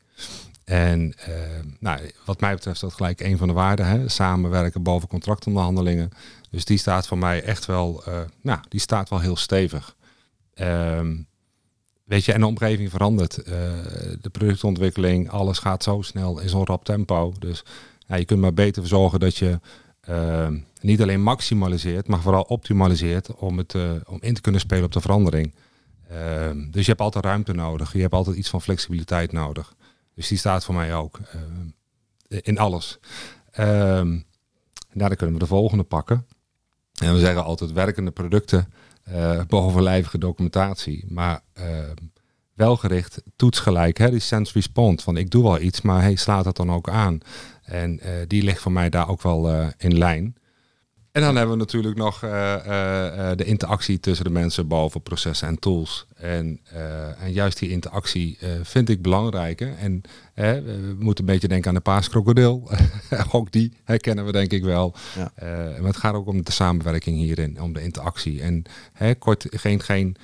En 0.63 1.13
uh, 1.29 1.35
nou, 1.79 2.11
wat 2.25 2.39
mij 2.39 2.53
betreft 2.53 2.75
is 2.75 2.81
dat 2.81 2.93
gelijk 2.93 3.19
een 3.19 3.37
van 3.37 3.47
de 3.47 3.53
waarden. 3.53 3.85
Hè? 3.85 4.09
Samenwerken 4.09 4.83
boven 4.83 5.07
contractonderhandelingen. 5.07 6.09
Dus 6.49 6.65
die 6.65 6.77
staat 6.77 7.07
voor 7.07 7.17
mij 7.17 7.43
echt 7.43 7.65
wel, 7.65 8.03
nou, 8.41 8.59
die 8.69 8.79
staat 8.79 9.09
wel 9.09 9.19
heel 9.19 9.35
stevig. 9.35 9.95
Um, 10.55 11.27
Weet 12.03 12.25
je, 12.25 12.33
en 12.33 12.39
de 12.39 12.45
omgeving 12.45 12.89
verandert. 12.89 13.37
Uh, 13.37 13.45
de 14.21 14.29
productontwikkeling, 14.31 15.29
alles 15.29 15.59
gaat 15.59 15.83
zo 15.83 16.01
snel 16.01 16.39
in 16.39 16.49
zo'n 16.49 16.65
rap 16.65 16.85
tempo. 16.85 17.33
Dus 17.39 17.63
ja, 18.07 18.15
je 18.15 18.25
kunt 18.25 18.39
maar 18.39 18.53
beter 18.53 18.87
zorgen 18.87 19.19
dat 19.19 19.37
je 19.37 19.59
uh, 20.09 20.47
niet 20.81 21.01
alleen 21.01 21.21
maximaliseert, 21.21 22.07
maar 22.07 22.21
vooral 22.21 22.41
optimaliseert 22.41 23.35
om, 23.35 23.57
het, 23.57 23.73
uh, 23.73 23.91
om 24.05 24.17
in 24.21 24.33
te 24.33 24.41
kunnen 24.41 24.61
spelen 24.61 24.83
op 24.83 24.91
de 24.91 25.01
verandering. 25.01 25.53
Ehm, 26.09 26.71
dus 26.71 26.81
je 26.81 26.89
hebt 26.89 27.01
altijd 27.01 27.25
ruimte 27.25 27.53
nodig. 27.53 27.93
Je 27.93 28.01
hebt 28.01 28.13
altijd 28.13 28.35
iets 28.35 28.49
van 28.49 28.61
flexibiliteit 28.61 29.31
nodig. 29.31 29.75
Dus 30.15 30.27
die 30.27 30.37
staat 30.37 30.65
voor 30.65 30.75
mij 30.75 30.95
ook 30.95 31.19
in 32.27 32.57
alles. 32.57 32.99
En 33.51 34.25
daar 34.93 35.15
kunnen 35.15 35.35
we 35.35 35.41
de 35.41 35.47
volgende 35.47 35.83
pakken. 35.83 36.25
En 37.01 37.13
we 37.13 37.19
zeggen 37.19 37.43
altijd 37.43 37.71
werkende 37.71 38.11
producten 38.11 38.73
uh, 39.09 39.41
bovenlijvige 39.47 40.17
documentatie. 40.17 41.05
Maar 41.07 41.41
uh, 41.59 41.65
wel 42.53 42.77
gericht, 42.77 43.21
toetsgelijk, 43.35 43.97
hè, 43.97 44.09
die 44.09 44.19
sense 44.19 44.53
response. 44.53 45.03
Van 45.03 45.17
ik 45.17 45.29
doe 45.29 45.43
wel 45.43 45.59
iets, 45.59 45.81
maar 45.81 46.01
hey, 46.01 46.15
slaat 46.15 46.45
het 46.45 46.55
dan 46.55 46.71
ook 46.71 46.89
aan? 46.89 47.19
En 47.63 47.99
uh, 48.03 48.09
die 48.27 48.43
ligt 48.43 48.61
voor 48.61 48.71
mij 48.71 48.89
daar 48.89 49.09
ook 49.09 49.21
wel 49.21 49.71
in 49.77 49.97
lijn. 49.97 50.35
En 51.13 51.21
dan 51.21 51.35
hebben 51.35 51.53
we 51.55 51.61
natuurlijk 51.61 51.95
nog 51.95 52.23
uh, 52.23 52.31
uh, 52.31 53.31
de 53.35 53.43
interactie 53.43 53.99
tussen 53.99 54.25
de 54.25 54.31
mensen 54.31 54.67
boven 54.67 55.01
processen 55.01 55.47
en 55.47 55.59
tools. 55.59 56.07
En, 56.15 56.59
en 57.19 57.31
juist 57.31 57.59
die 57.59 57.69
interactie 57.69 58.37
vind 58.63 58.89
ik 58.89 59.01
belangrijker. 59.01 59.73
En 59.77 60.01
we 60.33 60.95
moeten 60.99 61.25
een 61.25 61.31
beetje 61.31 61.47
denken 61.47 61.69
aan 61.69 61.75
de 61.75 61.81
paaskrokodil. 61.81 62.69
ook 63.31 63.51
die 63.51 63.73
herkennen 63.83 64.25
we 64.25 64.31
denk 64.31 64.51
ik 64.51 64.63
wel. 64.63 64.95
Ja. 65.15 65.31
maar 65.79 65.87
het 65.87 65.97
gaat 65.97 66.13
ook 66.13 66.27
om 66.27 66.43
de 66.43 66.51
samenwerking 66.51 67.17
hierin, 67.17 67.61
om 67.61 67.73
de 67.73 67.83
interactie. 67.83 68.41
En 68.41 68.63
kort, 69.19 69.45
geen, 69.49 69.81
geen 69.81 70.17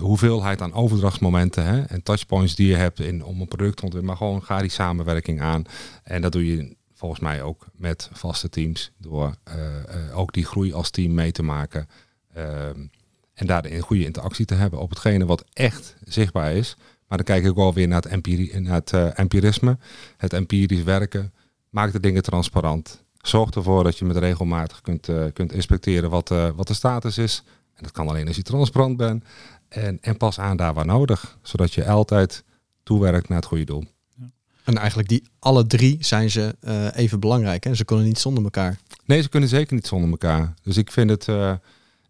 hoeveelheid 0.00 0.62
aan 0.62 0.74
overdrachtsmomenten 0.74 1.64
hè, 1.64 1.82
en 1.82 2.02
touchpoints 2.02 2.54
die 2.54 2.68
je 2.68 2.76
hebt 2.76 3.00
in, 3.00 3.24
om 3.24 3.40
een 3.40 3.48
product 3.48 3.76
te 3.76 3.82
ontwikkelen. 3.82 4.04
Maar 4.04 4.26
gewoon 4.28 4.42
ga 4.42 4.60
die 4.60 4.70
samenwerking 4.70 5.40
aan. 5.40 5.64
En 6.02 6.22
dat 6.22 6.32
doe 6.32 6.46
je 6.46 6.76
volgens 6.98 7.20
mij 7.20 7.42
ook 7.42 7.66
met 7.72 8.10
vaste 8.12 8.48
teams. 8.48 8.92
Door 8.96 9.34
uh, 9.48 9.54
uh, 9.54 10.18
ook 10.18 10.32
die 10.32 10.44
groei 10.44 10.72
als 10.72 10.90
team 10.90 11.14
mee 11.14 11.32
te 11.32 11.42
maken. 11.42 11.88
Ehm, 12.34 12.86
en 13.34 13.46
daar 13.46 13.64
een 13.64 13.80
goede 13.80 14.04
interactie 14.04 14.44
te 14.44 14.54
hebben 14.54 14.78
op 14.80 14.90
hetgene 14.90 15.26
wat 15.26 15.44
echt 15.52 15.96
zichtbaar 16.04 16.52
is. 16.52 16.76
Maar 17.08 17.18
dan 17.18 17.26
kijk 17.26 17.44
ik 17.44 17.54
wel 17.54 17.74
weer 17.74 17.88
naar 17.88 18.02
het, 18.02 18.60
naar 18.60 18.74
het 18.74 18.92
uh, 18.92 19.18
empirisme. 19.18 19.78
Het 20.16 20.32
empirisch 20.32 20.82
werken. 20.82 21.32
Maak 21.70 21.92
de 21.92 22.00
dingen 22.00 22.22
transparant. 22.22 23.04
Zorg 23.22 23.50
ervoor 23.50 23.84
dat 23.84 23.98
je 23.98 24.04
met 24.04 24.16
regelmatig 24.16 24.80
kunt, 24.80 25.08
kunt 25.32 25.52
inspecteren 25.52 26.10
wat, 26.10 26.28
wat 26.28 26.66
de 26.66 26.74
status 26.74 27.18
is. 27.18 27.42
En 27.74 27.82
dat 27.82 27.92
kan 27.92 28.08
alleen 28.08 28.26
als 28.26 28.36
je 28.36 28.42
transparant 28.42 28.96
bent. 28.96 29.24
En, 29.68 29.98
en 30.00 30.16
pas 30.16 30.40
aan 30.40 30.56
daar 30.56 30.74
waar 30.74 30.86
nodig. 30.86 31.38
Zodat 31.42 31.72
je 31.72 31.88
altijd 31.88 32.44
toewerkt 32.82 33.28
naar 33.28 33.38
het 33.38 33.46
goede 33.46 33.64
doel. 33.64 33.84
En 34.68 34.76
eigenlijk 34.78 35.08
die 35.08 35.22
alle 35.38 35.66
drie 35.66 35.96
zijn 36.00 36.30
ze 36.30 36.56
uh, 36.64 36.86
even 36.94 37.20
belangrijk. 37.20 37.64
Hè? 37.64 37.74
Ze 37.74 37.84
kunnen 37.84 38.04
niet 38.04 38.18
zonder 38.18 38.44
elkaar. 38.44 38.78
Nee, 39.04 39.22
ze 39.22 39.28
kunnen 39.28 39.48
zeker 39.48 39.74
niet 39.74 39.86
zonder 39.86 40.10
elkaar. 40.10 40.54
Dus 40.62 40.76
ik 40.76 40.92
vind 40.92 41.10
het, 41.10 41.26
uh, 41.26 41.52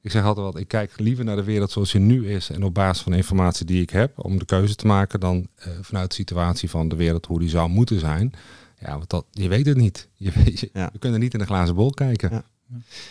ik 0.00 0.11
zeg 0.11 0.25
altijd 0.25 0.47
wat, 0.47 0.59
ik 0.59 0.69
kijk 0.69 0.93
liever 0.97 1.25
naar 1.25 1.37
de 1.37 1.45
wereld 1.45 1.71
zoals 1.71 1.93
die 1.93 2.00
nu 2.00 2.31
is. 2.31 2.50
En 2.50 2.62
op 2.62 2.75
basis 2.75 3.03
van 3.03 3.12
de 3.12 3.19
informatie 3.19 3.67
die 3.67 3.83
ik 3.83 3.91
heb 3.91 4.25
om 4.25 4.38
de 4.38 4.45
keuze 4.45 4.75
te 4.75 4.87
maken, 4.87 5.21
dan 5.21 5.47
uh, 5.59 5.73
vanuit 5.81 6.09
de 6.09 6.15
situatie 6.15 6.71
van 6.71 6.88
de 6.88 6.97
wereld 6.97 7.27
hoe 7.27 7.38
die 7.38 7.49
zou 7.49 7.69
moeten 7.69 8.00
zijn. 8.00 8.33
Ja, 8.81 8.97
want 8.97 9.11
dat, 9.11 9.25
je 9.31 9.49
weet 9.49 9.67
het 9.67 9.77
niet. 9.77 10.09
Je 10.15 10.33
weet, 10.33 10.61
je, 10.61 10.71
ja. 10.73 10.88
We 10.93 10.99
kunnen 10.99 11.21
niet 11.21 11.33
in 11.33 11.38
de 11.38 11.47
glazen 11.47 11.75
bol 11.75 11.91
kijken. 11.91 12.31
Ja. 12.31 12.45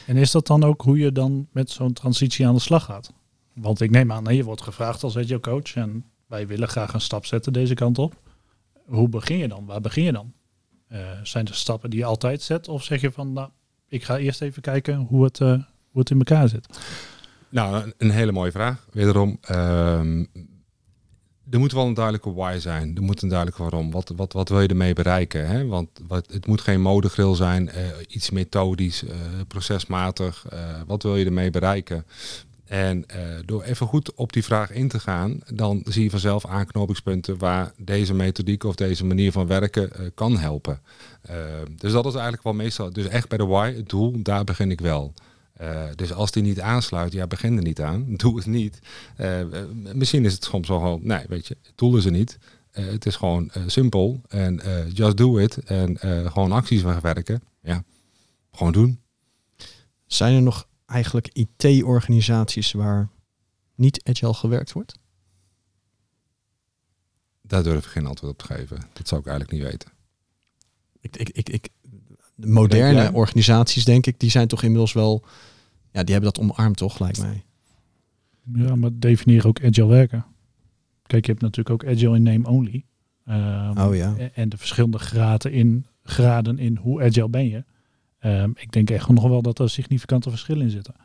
En 0.06 0.18
is 0.18 0.32
dat 0.32 0.48
dan 0.48 0.64
ook 0.64 0.82
hoe 0.82 0.98
je 0.98 1.12
dan 1.12 1.48
met 1.52 1.70
zo'n 1.70 1.94
transitie 1.94 2.48
aan 2.48 2.54
de 2.54 2.60
slag 2.60 2.84
gaat? 2.84 3.14
Want 3.54 3.82
ik 3.82 3.90
neem 3.92 4.12
aan, 4.12 4.24
nee, 4.24 4.36
je 4.36 4.44
wordt 4.44 4.62
gevraagd 4.62 5.04
als 5.04 5.18
agile 5.18 5.40
coach 5.40 5.76
en 5.76 6.06
wij 6.26 6.48
willen 6.48 6.68
graag 6.68 6.94
een 6.94 7.02
stap 7.02 7.26
zetten 7.26 7.54
deze 7.54 7.74
kant 7.74 7.98
op. 7.98 8.16
Hoe 8.88 9.10
begin 9.10 9.38
je 9.38 9.48
dan? 9.48 9.66
Waar 9.66 9.82
begin 9.82 10.04
je 10.04 10.12
dan? 10.12 10.34
Uh, 10.92 11.00
zijn 11.24 11.48
er 11.48 11.56
stappen 11.56 11.90
die 11.90 12.00
je 12.00 12.06
altijd 12.06 12.42
zet? 12.42 12.68
Of 12.68 12.84
zeg 12.84 13.02
je 13.02 13.12
van, 13.12 13.34
nou, 13.34 13.50
ik 13.88 14.04
ga 14.04 14.18
eerst 14.18 14.42
even 14.42 14.62
kijken 14.62 14.96
hoe 14.96 15.24
het, 15.24 15.40
uh, 15.40 15.50
hoe 15.92 16.00
het 16.02 16.10
in 16.10 16.18
elkaar 16.18 16.50
zit? 16.50 16.80
Nou, 17.50 17.94
een 17.98 18.12
hele 18.12 18.32
mooie 18.32 18.52
vraag. 18.52 18.88
Wederom, 18.92 19.40
uh, 19.52 20.00
er 21.50 21.60
moet 21.60 21.72
wel 21.72 21.86
een 21.86 21.94
duidelijke 21.94 22.34
why 22.34 22.58
zijn. 22.60 22.96
Er 22.96 23.02
moet 23.02 23.22
een 23.22 23.30
duidelijke 23.30 23.62
waarom. 23.62 23.92
Wat, 23.92 24.14
wat, 24.16 24.34
wat 24.34 24.50
wil 24.50 24.62
je 24.62 24.68
ermee 24.68 24.94
bereiken? 24.94 25.48
Hè? 25.48 25.66
Want 25.66 25.90
wat, 26.08 26.32
het 26.32 26.48
moet 26.48 26.62
geen 26.62 26.82
modegril 26.82 27.36
zijn, 27.36 27.70
uh, 27.76 27.88
iets 28.08 28.30
methodisch, 28.30 29.04
procesmatig. 29.48 30.46
Wat 30.86 31.04
wil 31.04 31.16
je 31.16 31.26
ermee 31.26 31.50
bereiken? 31.50 32.06
En 32.68 33.06
door 33.46 33.64
even 33.64 33.88
goed 33.88 34.14
op 34.14 34.34
die 34.34 34.44
vraag 34.44 34.72
in 34.72 34.88
te 34.88 35.00
gaan, 35.00 35.40
dan 35.54 35.82
zie 35.86 36.04
je 36.04 36.10
vanzelf 36.10 36.46
aanknopingspunten 36.46 37.38
waar 37.38 37.72
deze 37.78 38.14
methodiek 38.14 38.64
of 38.64 38.76
deze 38.76 39.06
manier 39.06 39.32
van 39.32 39.48
werken 39.48 40.12
kan 40.14 40.38
helpen. 40.38 40.82
dus 41.76 41.92
dat 41.92 42.06
is 42.06 42.14
eigenlijk 42.14 42.44
wel 42.44 42.54
meestal, 42.54 42.94
dus 42.94 43.08
echt 43.08 43.30
bij 43.30 43.38
de 43.38 43.46
why, 43.46 43.74
het 43.76 43.90
doel, 43.90 44.22
daar 44.22 44.44
begin 44.44 44.72
ik 44.72 44.82
wel. 44.82 45.14
Dus 45.96 46.14
als 46.14 46.32
die 46.32 46.44
niet 46.44 46.62
aansluit, 46.62 47.14
ja, 47.14 47.28
begin 47.28 47.58
er 47.58 47.64
niet 47.64 47.82
aan. 47.82 48.06
Doe 48.16 48.36
het 48.36 48.46
niet. 48.46 48.80
Misschien 49.94 50.26
is 50.26 50.34
het 50.34 50.44
soms 50.44 50.68
wel 50.68 50.80
gewoon, 50.80 51.00
nee, 51.04 51.26
weet 51.28 51.48
je, 51.48 51.58
het 51.64 51.78
doel 51.78 51.98
is 51.98 52.06
er 52.06 52.12
niet. 52.12 52.38
Het 52.72 53.06
is 53.06 53.16
gewoon 53.16 53.52
simpel 53.68 54.22
en 54.28 54.62
just 54.94 55.18
do 55.18 55.38
it 55.38 55.58
en 55.58 55.98
gewoon 56.32 56.52
acties 56.52 56.82
wegwerken. 56.82 57.42
Ja, 57.62 57.84
gewoon 58.52 58.74
doen. 58.74 59.00
Zijn 60.06 60.36
er 60.36 60.42
nog 60.42 60.68
eigenlijk 60.88 61.28
IT-organisaties 61.34 62.72
waar 62.72 63.10
niet 63.76 64.02
agile 64.04 64.34
gewerkt 64.34 64.72
wordt? 64.72 65.00
Daar 67.42 67.64
durf 67.64 67.86
ik 67.86 67.92
geen 67.92 68.06
antwoord 68.06 68.32
op 68.32 68.38
te 68.38 68.54
geven. 68.54 68.82
Dat 68.94 69.08
zou 69.08 69.22
ik 69.22 69.28
eigenlijk 69.28 69.58
niet 69.58 69.72
weten. 69.72 69.92
Ik, 71.00 71.18
ik, 71.18 71.30
ik, 71.30 71.50
ik 71.50 71.70
de 72.36 72.48
moderne 72.48 73.14
organisaties, 73.14 73.86
denk 73.86 74.06
ik, 74.06 74.20
die 74.20 74.30
zijn 74.30 74.48
toch 74.48 74.64
inmiddels 74.64 74.94
wel, 74.94 75.26
ja, 75.92 76.04
die 76.04 76.14
hebben 76.14 76.34
dat 76.34 76.40
omarmd, 76.44 76.78
toch, 76.78 77.00
lijkt 77.00 77.20
mij. 77.20 77.44
Ja, 78.54 78.76
maar 78.76 78.90
definieer 78.94 79.48
ook 79.48 79.64
agile 79.64 79.88
werken. 79.88 80.26
Kijk, 81.06 81.26
je 81.26 81.32
hebt 81.32 81.44
natuurlijk 81.44 81.84
ook 81.84 81.92
agile 81.92 82.16
in 82.16 82.24
name 82.24 82.48
only. 82.48 82.86
Um, 83.28 83.78
oh 83.78 83.96
ja. 83.96 84.16
En 84.34 84.50
de 84.50 84.58
verschillende 84.58 85.00
graden 85.00 85.52
in, 85.52 85.86
graden 86.04 86.60
in 86.60 86.76
hoe 86.76 87.02
agile 87.02 87.30
ben 87.30 87.48
je. 87.48 87.64
Um, 88.28 88.54
ik 88.56 88.72
denk 88.72 88.90
echt 88.90 89.10
nog 89.10 89.28
wel 89.28 89.42
dat 89.42 89.60
er 89.60 89.70
significante 89.70 90.30
verschillen 90.30 90.64
in 90.64 90.70
zitten. 90.70 90.96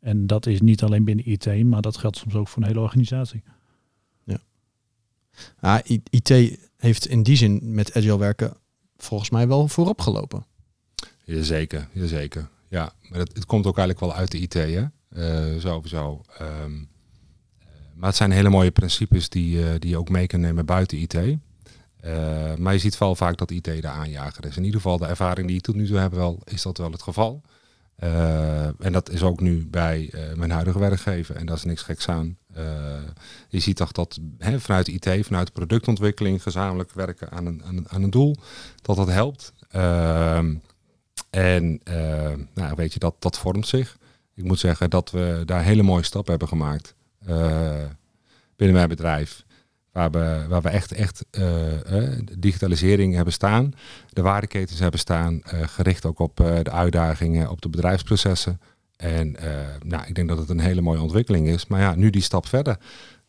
En 0.00 0.26
dat 0.26 0.46
is 0.46 0.60
niet 0.60 0.82
alleen 0.82 1.04
binnen 1.04 1.28
IT, 1.28 1.64
maar 1.64 1.82
dat 1.82 1.96
geldt 1.96 2.16
soms 2.16 2.34
ook 2.34 2.48
voor 2.48 2.62
een 2.62 2.68
hele 2.68 2.80
organisatie. 2.80 3.42
Ja. 4.24 4.38
Ah, 5.60 5.78
IT 6.10 6.58
heeft 6.76 7.06
in 7.06 7.22
die 7.22 7.36
zin 7.36 7.60
met 7.62 7.94
agile 7.94 8.18
werken 8.18 8.56
volgens 8.96 9.30
mij 9.30 9.48
wel 9.48 9.68
voorop 9.68 10.00
gelopen. 10.00 10.46
Jazeker, 11.24 11.88
jazeker. 11.92 12.48
Ja, 12.68 12.92
maar 13.08 13.18
het, 13.18 13.34
het 13.34 13.44
komt 13.46 13.66
ook 13.66 13.78
eigenlijk 13.78 14.06
wel 14.06 14.20
uit 14.20 14.30
de 14.30 14.38
IT, 14.38 14.52
hè? 14.52 14.84
Uh, 15.10 15.60
sowieso. 15.60 16.22
Um, 16.40 16.88
maar 17.94 18.08
het 18.08 18.16
zijn 18.16 18.30
hele 18.30 18.48
mooie 18.48 18.70
principes 18.70 19.28
die, 19.28 19.58
uh, 19.58 19.70
die 19.78 19.90
je 19.90 19.98
ook 19.98 20.08
mee 20.08 20.26
kan 20.26 20.40
nemen 20.40 20.66
buiten 20.66 20.98
IT. 20.98 21.38
Uh, 22.08 22.54
maar 22.54 22.72
je 22.72 22.78
ziet 22.78 22.98
wel 22.98 23.14
vaak 23.14 23.36
dat 23.36 23.50
IT 23.50 23.64
de 23.64 23.88
aanjager 23.88 24.46
is. 24.46 24.56
In 24.56 24.64
ieder 24.64 24.80
geval 24.80 24.98
de 24.98 25.06
ervaring 25.06 25.46
die 25.46 25.56
ik 25.56 25.62
tot 25.62 25.74
nu 25.74 25.86
toe 25.86 25.98
heb, 25.98 26.12
wel, 26.12 26.40
is 26.44 26.62
dat 26.62 26.78
wel 26.78 26.90
het 26.90 27.02
geval. 27.02 27.42
en 28.78 28.92
dat 28.92 29.10
is 29.10 29.22
ook 29.22 29.40
nu 29.40 29.66
bij 29.66 30.12
mijn 30.34 30.50
huidige 30.50 30.78
werkgever. 30.78 31.36
En 31.36 31.46
daar 31.46 31.56
is 31.56 31.64
niks 31.64 31.82
geks 31.82 32.08
aan. 32.08 32.36
je 33.48 33.60
ziet 33.60 33.76
toch 33.76 33.92
dat 33.92 34.18
vanuit 34.38 34.88
IT, 34.88 35.26
vanuit 35.26 35.52
productontwikkeling, 35.52 36.42
gezamenlijk 36.42 36.92
werken 36.92 37.30
aan 37.30 37.46
een, 37.46 37.86
aan 37.88 38.02
een, 38.02 38.10
doel, 38.10 38.36
dat 38.82 38.96
dat 38.96 39.08
helpt. 39.08 39.52
Ehm, 39.70 40.54
en 41.30 41.80
nou, 42.54 42.74
weet 42.74 42.92
je, 42.92 42.98
dat, 42.98 43.14
dat 43.18 43.38
vormt 43.38 43.66
zich. 43.66 43.96
Ik 44.34 44.44
moet 44.44 44.58
zeggen 44.58 44.90
dat 44.90 45.10
we 45.10 45.42
daar 45.44 45.62
hele 45.62 45.82
mooie 45.82 46.04
stappen 46.04 46.30
hebben 46.30 46.48
gemaakt 46.48 46.94
binnen 48.56 48.76
mijn 48.76 48.88
bedrijf. 48.88 49.44
Waar 49.98 50.10
we, 50.10 50.44
waar 50.48 50.62
we 50.62 50.68
echt, 50.68 50.92
echt 50.92 51.24
uh, 51.38 51.44
digitalisering 52.38 53.14
hebben 53.14 53.32
staan. 53.32 53.74
De 54.08 54.22
waardeketens 54.22 54.78
hebben 54.78 55.00
staan. 55.00 55.40
gericht 55.44 56.04
ook 56.04 56.18
op 56.18 56.36
de 56.36 56.70
uitdagingen, 56.70 57.50
op 57.50 57.60
de 57.62 57.68
bedrijfsprocessen. 57.68 58.60
En 58.96 59.36
nou, 59.84 60.06
ik 60.06 60.14
denk 60.14 60.28
dat 60.28 60.38
het 60.38 60.48
een 60.48 60.60
hele 60.60 60.80
mooie 60.80 61.00
ontwikkeling 61.00 61.48
is. 61.48 61.66
Maar 61.66 61.80
ja, 61.80 61.94
nu 61.94 62.10
die 62.10 62.22
stap 62.22 62.46
verder. 62.46 62.76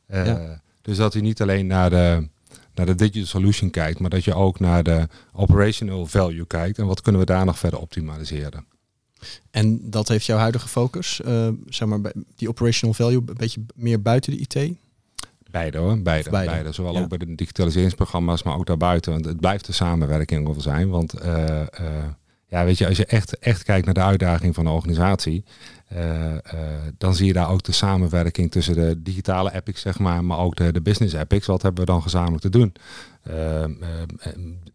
Ja. 0.08 0.62
Dus 0.82 0.98
dat 0.98 1.16
u 1.16 1.22
niet 1.22 1.42
alleen 1.42 1.68
naar 1.68 1.90
de 1.90 2.28
naar 2.80 2.86
de 2.86 2.96
digital 2.96 3.26
solution 3.26 3.70
kijkt, 3.70 4.00
maar 4.00 4.10
dat 4.10 4.24
je 4.24 4.34
ook 4.34 4.60
naar 4.60 4.84
de 4.84 5.08
operational 5.34 6.06
value 6.06 6.46
kijkt 6.46 6.78
en 6.78 6.86
wat 6.86 7.02
kunnen 7.02 7.22
we 7.22 7.28
daar 7.28 7.46
nog 7.46 7.60
verder 7.60 7.80
optimaliseren. 7.80 8.66
En 9.52 9.90
dat 9.90 10.08
heeft 10.08 10.26
jouw 10.26 10.38
huidige 10.38 10.68
focus, 10.68 11.22
uh, 11.26 11.50
zeg 11.70 11.88
maar, 11.88 12.12
die 12.36 12.50
operational 12.50 12.96
value, 12.96 13.24
een 13.26 13.34
beetje 13.38 13.62
meer 13.76 14.02
buiten 14.02 14.32
de 14.32 14.40
IT? 14.40 14.78
Beide 15.51 15.77
hoor, 15.77 16.01
beide. 16.01 16.29
beide. 16.29 16.51
beide. 16.51 16.72
Zowel 16.72 16.98
ook 16.98 17.10
bij 17.10 17.18
de 17.18 17.36
digitaliseringsprogramma's, 17.36 18.44
maar 18.44 18.56
ook 18.56 18.65
daarbuiten. 18.65 19.12
Want 19.12 19.25
het 19.25 19.39
blijft 19.39 19.65
de 19.65 19.74
samenwerking 19.74 20.56
zijn. 20.58 20.89
Want 20.89 21.24
uh, 21.24 21.60
uh, 21.60 21.65
ja, 22.48 22.65
weet 22.65 22.77
je, 22.77 22.88
als 22.88 22.98
je 22.98 23.06
echt, 23.06 23.38
echt 23.38 23.63
kijkt 23.63 23.86
naar 23.86 23.94
de 23.94 24.01
uitdaging 24.01 24.56
van 24.56 24.63
de 24.63 24.70
organisatie, 24.70 25.44
uh, 25.94 26.32
uh, 26.32 26.38
dan 26.98 27.15
zie 27.15 27.27
je 27.27 27.34
daar 27.34 27.50
ook 27.50 27.63
de 27.63 27.72
samenwerking 27.72 28.51
tussen 28.51 28.75
de 28.75 29.01
digitale 29.01 29.53
epics, 29.53 29.82
zeg 29.82 30.00
maar, 30.00 30.24
maar 30.24 30.38
ook 30.38 30.56
de, 30.56 30.72
de 30.72 30.82
business 30.82 31.13
epics. 31.13 31.46
Wat 31.46 31.62
hebben 31.62 31.86
we 31.86 31.91
dan 31.91 32.01
gezamenlijk 32.01 32.41
te 32.41 32.50
doen? 32.50 32.74
Uh, 33.29 33.63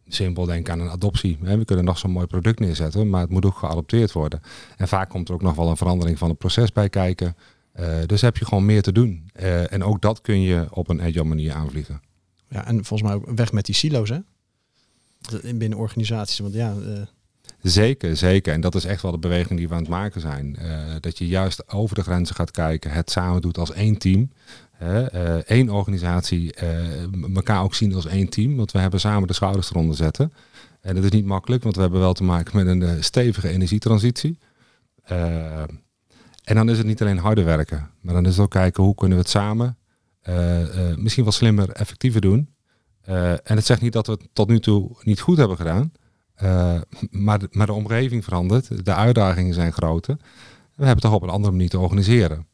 simpel 0.08 0.44
denk 0.44 0.68
aan 0.68 0.80
een 0.80 0.90
adoptie. 0.90 1.38
We 1.40 1.64
kunnen 1.64 1.84
nog 1.84 1.98
zo'n 1.98 2.10
mooi 2.10 2.26
product 2.26 2.58
neerzetten, 2.58 3.10
maar 3.10 3.20
het 3.20 3.30
moet 3.30 3.44
ook 3.44 3.56
geadopteerd 3.56 4.12
worden. 4.12 4.40
En 4.76 4.88
vaak 4.88 5.08
komt 5.08 5.28
er 5.28 5.34
ook 5.34 5.42
nog 5.42 5.54
wel 5.54 5.68
een 5.68 5.76
verandering 5.76 6.18
van 6.18 6.28
het 6.28 6.38
proces 6.38 6.72
bij 6.72 6.88
kijken. 6.88 7.36
Dus 8.06 8.20
heb 8.20 8.36
je 8.36 8.44
gewoon 8.44 8.64
meer 8.64 8.82
te 8.82 8.92
doen. 8.92 9.30
en 9.68 9.84
ook 9.84 10.00
dat 10.00 10.20
kun 10.20 10.40
je 10.40 10.66
op 10.70 10.88
een 10.88 11.02
agile 11.02 11.24
manier 11.24 11.52
aanvliegen. 11.52 12.00
Ja, 12.48 12.66
en 12.66 12.84
volgens 12.84 13.10
mij 13.10 13.18
ook 13.18 13.36
weg 13.36 13.52
met 13.52 13.64
die 13.64 13.74
silo's, 13.74 14.08
hè? 14.08 14.18
Binnen 15.54 15.78
organisaties. 15.78 16.38
Want 16.38 16.54
ja, 16.54 16.74
Zeker, 17.62 18.16
zeker. 18.16 18.52
En 18.52 18.60
dat 18.60 18.74
is 18.74 18.84
echt 18.84 19.02
wel 19.02 19.10
de 19.10 19.18
beweging 19.18 19.58
die 19.58 19.68
we 19.68 19.74
aan 19.74 19.80
het 19.80 19.88
maken 19.88 20.20
zijn. 20.20 20.58
Dat 21.00 21.18
je 21.18 21.26
juist 21.26 21.68
over 21.72 21.94
de 21.94 22.02
grenzen 22.02 22.34
gaat 22.34 22.50
kijken, 22.50 22.90
het 22.90 23.10
samen 23.10 23.40
doet 23.40 23.58
als 23.58 23.72
één 23.72 23.98
team. 23.98 24.30
Één 25.46 25.68
organisatie, 25.68 26.54
elkaar 27.34 27.62
ook 27.62 27.74
zien 27.74 27.94
als 27.94 28.06
één 28.06 28.28
team. 28.28 28.56
Want 28.56 28.72
we 28.72 28.78
hebben 28.78 29.00
samen 29.00 29.28
de 29.28 29.34
schouders 29.34 29.70
eronder 29.70 29.96
zetten. 29.96 30.32
En 30.80 30.94
dat 30.94 31.04
is 31.04 31.10
niet 31.10 31.24
makkelijk, 31.24 31.62
want 31.62 31.74
we 31.74 31.80
hebben 31.80 32.00
wel 32.00 32.14
te 32.14 32.24
maken 32.24 32.64
met 32.64 32.66
een 32.66 33.04
stevige 33.04 33.48
energietransitie. 33.48 34.38
En 36.44 36.54
dan 36.54 36.68
is 36.68 36.78
het 36.78 36.86
niet 36.86 37.00
alleen 37.00 37.18
harder 37.18 37.44
werken, 37.44 37.90
maar 38.00 38.14
dan 38.14 38.26
is 38.26 38.36
het 38.36 38.44
ook 38.44 38.50
kijken 38.50 38.84
hoe 38.84 38.94
kunnen 38.94 39.16
we 39.16 39.22
het 39.22 39.32
samen 39.32 39.78
misschien 40.96 41.22
wel 41.24 41.32
slimmer, 41.32 41.70
effectiever 41.70 42.20
doen. 42.20 42.48
en 43.04 43.56
het 43.56 43.66
zegt 43.66 43.80
niet 43.80 43.92
dat 43.92 44.06
we 44.06 44.12
het 44.12 44.28
tot 44.32 44.48
nu 44.48 44.60
toe 44.60 44.96
niet 45.02 45.20
goed 45.20 45.36
hebben 45.36 45.56
gedaan. 45.56 45.92
Maar, 47.10 47.38
de, 47.38 47.48
maar 47.50 47.66
de 47.66 47.72
omgeving 47.72 48.24
verandert, 48.24 48.84
de 48.84 48.94
uitdagingen 48.94 49.54
zijn 49.54 49.72
groter. 49.72 50.16
We 50.74 50.84
hebben 50.84 51.02
toch 51.02 51.12
op 51.12 51.22
een 51.22 51.28
andere 51.28 51.52
manier 51.52 51.68
te 51.68 51.78
organiseren. 51.78 52.46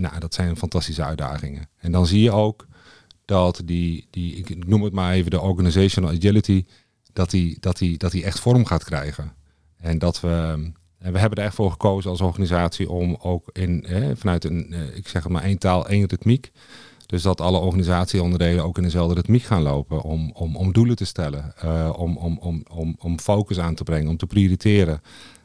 Nou, 0.00 0.18
dat 0.18 0.34
zijn 0.34 0.56
fantastische 0.56 1.04
uitdagingen. 1.04 1.68
En 1.76 1.92
dan 1.92 2.06
zie 2.06 2.22
je 2.22 2.32
ook 2.32 2.66
dat 3.24 3.62
die, 3.64 4.06
die 4.10 4.36
ik 4.36 4.66
noem 4.66 4.82
het 4.82 4.92
maar 4.92 5.12
even 5.12 5.30
de 5.30 5.40
organizational 5.40 6.10
agility, 6.10 6.64
dat 7.12 7.30
die, 7.30 7.56
dat 7.60 7.78
die, 7.78 7.98
dat 7.98 8.10
die 8.10 8.24
echt 8.24 8.40
vorm 8.40 8.64
gaat 8.64 8.84
krijgen. 8.84 9.32
En 9.76 9.98
dat 9.98 10.20
we, 10.20 10.72
en 11.04 11.12
we 11.12 11.18
hebben 11.18 11.38
er 11.38 11.44
echt 11.44 11.54
voor 11.54 11.70
gekozen 11.70 12.10
als 12.10 12.20
organisatie 12.20 12.90
om 12.90 13.16
ook 13.20 13.50
in, 13.52 13.86
vanuit 14.14 14.44
een, 14.44 14.72
eh, 14.72 14.96
ik 14.96 15.08
zeg 15.08 15.22
het 15.22 15.32
maar 15.32 15.42
één 15.42 15.58
taal, 15.58 15.88
één 15.88 16.06
ritmiek, 16.06 16.52
dus 17.06 17.22
dat 17.22 17.40
alle 17.40 17.58
organisatieonderdelen 17.58 18.64
ook 18.64 18.76
in 18.76 18.82
dezelfde 18.82 19.14
ritmiek 19.14 19.42
gaan 19.42 19.62
lopen 19.62 20.02
om, 20.02 20.30
om, 20.34 20.56
om 20.56 20.72
doelen 20.72 20.96
te 20.96 21.04
stellen, 21.04 21.54
uh, 21.64 21.92
om, 21.96 22.16
om, 22.16 22.38
om, 22.38 22.64
om, 22.70 22.96
om 22.98 23.18
focus 23.18 23.58
aan 23.58 23.74
te 23.74 23.84
brengen, 23.84 24.08
om 24.08 24.16
te 24.16 24.26
prioriteren. 24.26 25.00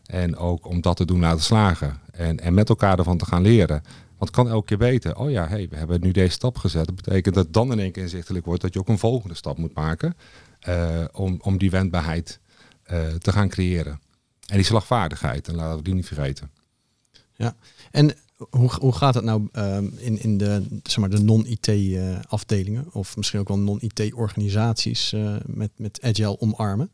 En 0.06 0.38
ook 0.38 0.68
om 0.68 0.82
dat 0.82 0.98
te 0.98 1.06
doen 1.06 1.20
laten 1.20 1.44
slagen. 1.44 2.00
En, 2.12 2.40
en 2.40 2.54
met 2.54 2.70
elkaar 2.70 2.98
ervan 2.98 3.18
te 3.18 3.26
gaan 3.26 3.42
leren. 3.42 3.82
Want 4.18 4.32
kan 4.32 4.50
elke 4.50 4.66
keer 4.66 4.78
weten, 4.78 5.18
oh 5.18 5.32
ja, 5.32 5.48
hey, 5.48 5.68
we 5.70 5.76
hebben 5.76 6.02
nu 6.02 6.12
deze 6.12 6.32
stap 6.32 6.58
gezet. 6.58 6.86
Dat 6.86 6.96
betekent 6.96 7.36
dat 7.36 7.54
dan 7.54 7.72
in 7.72 7.80
één 7.80 7.92
keer 7.92 8.04
inzichtelijk 8.04 8.46
wordt 8.46 8.62
dat 8.62 8.74
je 8.74 8.80
ook 8.80 8.88
een 8.88 9.00
volgende 9.00 9.36
stap 9.36 9.58
moet 9.58 9.74
maken. 9.74 10.16
Uh, 10.70 11.04
om, 11.12 11.40
om 11.42 11.58
die 11.58 11.72
wendbaarheid 11.72 12.40
uh, 12.92 13.08
te 13.08 13.32
gaan 13.32 13.50
creëren. 13.50 14.00
En 14.50 14.56
die 14.56 14.66
slagvaardigheid, 14.66 15.48
en 15.48 15.56
laten 15.56 15.78
we 15.78 15.84
die 15.84 15.94
niet 15.94 16.08
vergeten. 16.08 16.52
Ja, 17.36 17.56
en 17.92 18.14
hoe, 18.50 18.72
hoe 18.80 18.94
gaat 18.94 19.14
het 19.14 19.24
nou 19.24 19.48
ehm, 19.52 19.86
in, 19.98 20.22
in 20.22 20.38
de, 20.38 20.80
zeg 20.84 20.98
maar, 20.98 21.10
de 21.10 21.22
non-IT 21.22 21.68
uh, 21.68 22.20
afdelingen 22.28 22.94
of 22.94 23.18
misschien 23.18 23.40
ook 23.40 23.48
wel 23.48 23.60
non-IT 23.60 24.14
organisaties 24.14 25.14
uh, 25.14 25.36
met, 25.46 25.72
met 25.76 26.02
agile 26.02 26.40
omarmen? 26.40 26.92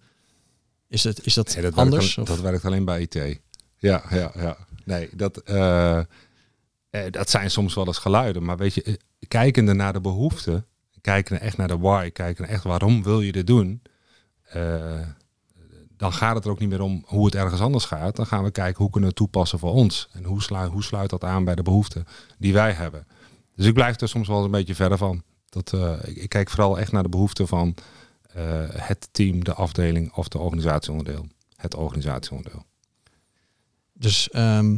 Is, 0.87 1.03
het, 1.03 1.25
is 1.25 1.33
dat, 1.33 1.53
nee, 1.53 1.63
dat 1.63 1.75
anders? 1.75 2.15
Werkt, 2.15 2.31
dat 2.31 2.41
werkt 2.41 2.65
alleen 2.65 2.85
bij 2.85 3.01
IT. 3.01 3.39
ja, 3.77 4.03
ja, 4.09 4.31
ja. 4.35 4.57
Nee, 4.83 5.09
dat, 5.13 5.37
eh, 5.37 5.99
eh, 6.95 7.11
dat 7.11 7.29
zijn 7.29 7.51
soms 7.51 7.73
wel 7.73 7.87
eens 7.87 7.97
geluiden. 7.97 8.43
Maar 8.43 8.57
weet 8.57 8.73
je, 8.73 8.83
eh, 8.83 8.93
kijkende 9.27 9.73
naar 9.73 9.93
de 9.93 10.01
behoeften, 10.01 10.65
kijken 11.01 11.41
echt 11.41 11.57
naar 11.57 11.67
de 11.67 11.77
why, 11.77 12.09
kijken 12.09 12.47
echt 12.47 12.63
waarom 12.63 13.03
wil 13.03 13.21
je 13.21 13.31
dit 13.31 13.47
doen, 13.47 13.81
eh, 14.43 14.99
dan 16.05 16.13
gaat 16.13 16.35
het 16.35 16.45
er 16.45 16.51
ook 16.51 16.59
niet 16.59 16.69
meer 16.69 16.81
om 16.81 17.03
hoe 17.05 17.25
het 17.25 17.35
ergens 17.35 17.61
anders 17.61 17.85
gaat. 17.85 18.15
Dan 18.15 18.25
gaan 18.25 18.43
we 18.43 18.51
kijken 18.51 18.77
hoe 18.81 18.91
kunnen 18.91 19.09
we 19.09 19.15
het 19.15 19.31
toepassen 19.31 19.59
voor 19.59 19.71
ons. 19.71 20.09
En 20.11 20.23
hoe, 20.23 20.41
sluit, 20.41 20.71
hoe 20.71 20.83
sluit 20.83 21.09
dat 21.09 21.23
aan 21.23 21.43
bij 21.43 21.55
de 21.55 21.61
behoeften 21.61 22.05
die 22.37 22.53
wij 22.53 22.71
hebben. 22.71 23.07
Dus 23.55 23.65
ik 23.65 23.73
blijf 23.73 24.01
er 24.01 24.09
soms 24.09 24.27
wel 24.27 24.43
een 24.43 24.51
beetje 24.51 24.75
verder 24.75 24.97
van. 24.97 25.23
Dat, 25.49 25.73
eh, 25.73 25.93
ik, 26.03 26.29
kijk 26.29 26.49
vooral 26.49 26.79
echt 26.79 26.91
naar 26.91 27.03
de 27.03 27.09
behoeften 27.09 27.47
van 27.47 27.75
eh, 28.33 28.43
het 28.69 29.07
team, 29.11 29.43
de 29.43 29.53
afdeling 29.53 30.13
of 30.13 30.27
de 30.27 30.37
organisatieonderdeel. 30.37 31.27
Het 31.55 31.75
organisatieonderdeel. 31.75 32.65
Dus 33.93 34.29
ehm, 34.29 34.77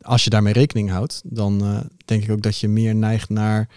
als 0.00 0.24
je 0.24 0.30
daarmee 0.30 0.52
rekening 0.52 0.90
houdt, 0.90 1.20
dan 1.24 1.64
eh, 1.64 1.80
denk 2.04 2.22
ik 2.22 2.30
ook 2.30 2.42
dat 2.42 2.58
je 2.58 2.68
meer 2.68 2.94
neigt 2.94 3.28
naar 3.28 3.68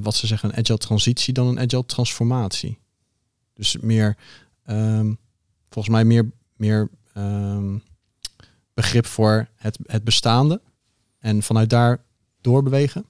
wat 0.00 0.14
ze 0.14 0.26
zeggen 0.26 0.48
een 0.48 0.56
agile 0.56 0.78
transitie 0.78 1.34
dan 1.34 1.46
een 1.46 1.58
agile 1.58 1.86
transformatie. 1.86 2.78
Dus 3.54 3.76
meer, 3.76 4.16
ehm, 4.64 5.12
volgens 5.70 5.94
mij 5.94 6.04
meer, 6.04 6.30
meer 6.56 6.88
ehm, 7.12 7.78
begrip 8.74 9.06
voor 9.06 9.48
het, 9.56 9.78
het 9.86 10.04
bestaande 10.04 10.60
en 11.18 11.42
vanuit 11.42 11.70
daar 11.70 12.04
doorbewegen. 12.40 13.06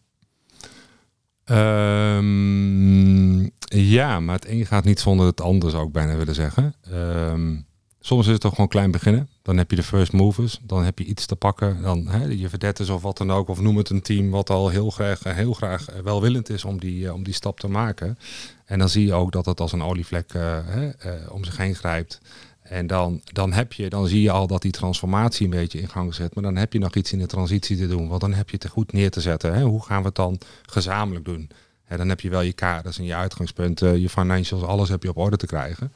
Ehm, 1.45 3.41
ja, 3.69 4.21
maar 4.21 4.35
het 4.35 4.49
een 4.49 4.67
gaat 4.67 4.85
niet 4.85 5.01
zonder 5.01 5.27
het 5.27 5.41
ander, 5.41 5.71
zou 5.71 5.87
ik 5.87 5.93
bijna 5.93 6.17
willen 6.17 6.35
zeggen. 6.35 6.75
Ehm, 6.91 7.57
soms 8.01 8.27
is 8.27 8.33
het 8.33 8.41
toch 8.41 8.55
gewoon 8.55 8.69
klein 8.69 8.91
beginnen. 8.91 9.29
Dan 9.43 9.57
heb 9.57 9.71
je 9.71 9.77
de 9.77 9.83
first 9.83 10.13
movers, 10.13 10.61
dan 10.63 10.85
heb 10.85 10.99
je 10.99 11.05
iets 11.05 11.27
te 11.27 11.37
pakken. 11.37 11.83
Dan 11.83 12.09
hè, 12.09 12.25
je 12.25 12.49
verdettes 12.49 12.89
of 12.89 13.03
wat 13.03 13.19
dan 13.19 13.33
ook, 13.33 13.49
of 13.49 13.61
noem 13.61 13.77
het 13.77 13.91
een 13.91 14.03
team 14.03 14.31
wat 14.31 14.51
al 14.51 14.69
heel 14.69 14.91
graag, 14.91 15.23
heel 15.23 15.53
graag 15.53 15.87
welwillend 16.03 16.51
is 16.51 16.65
om 16.65 16.81
die, 16.81 17.07
eh, 17.07 17.15
om 17.15 17.25
die 17.25 17.35
stap 17.35 17.61
te 17.61 17.69
maken. 17.69 18.19
En 18.65 18.79
dan 18.79 18.89
zie 18.89 19.07
je 19.07 19.15
ook 19.15 19.33
dat 19.33 19.47
het 19.47 19.61
als 19.61 19.73
een 19.73 19.83
olievlek 19.83 20.35
eh, 20.35 20.85
eh, 20.89 21.31
om 21.31 21.45
zich 21.45 21.57
heen 21.57 21.75
grijpt. 21.75 22.21
En 22.69 22.87
dan, 22.87 23.21
dan, 23.25 23.53
heb 23.53 23.73
je, 23.73 23.89
dan 23.89 24.07
zie 24.07 24.23
je 24.23 24.31
al 24.31 24.47
dat 24.47 24.63
die 24.63 24.73
transformatie 24.73 25.45
een 25.45 25.51
beetje 25.51 25.81
in 25.81 25.89
gang 25.89 26.15
zet. 26.15 26.35
Maar 26.35 26.45
dan 26.45 26.57
heb 26.57 26.73
je 26.73 26.79
nog 26.79 26.95
iets 26.95 27.13
in 27.13 27.19
de 27.19 27.27
transitie 27.27 27.77
te 27.77 27.87
doen. 27.87 28.09
Want 28.09 28.21
dan 28.21 28.35
heb 28.35 28.51
je 28.51 28.57
het 28.61 28.69
goed 28.69 28.93
neer 28.93 29.11
te 29.11 29.21
zetten. 29.21 29.55
Hè? 29.55 29.63
Hoe 29.63 29.85
gaan 29.85 30.01
we 30.01 30.07
het 30.07 30.15
dan 30.15 30.39
gezamenlijk 30.63 31.25
doen? 31.25 31.51
Hè, 31.85 31.97
dan 31.97 32.09
heb 32.09 32.21
je 32.21 32.31
wel 32.31 32.41
je 32.41 32.53
kaders 32.53 32.99
en 32.99 33.05
je 33.05 33.15
uitgangspunten, 33.15 34.01
je 34.01 34.09
financials, 34.09 34.63
alles 34.63 34.89
heb 34.89 35.03
je 35.03 35.09
op 35.09 35.17
orde 35.17 35.37
te 35.37 35.47
krijgen. 35.47 35.93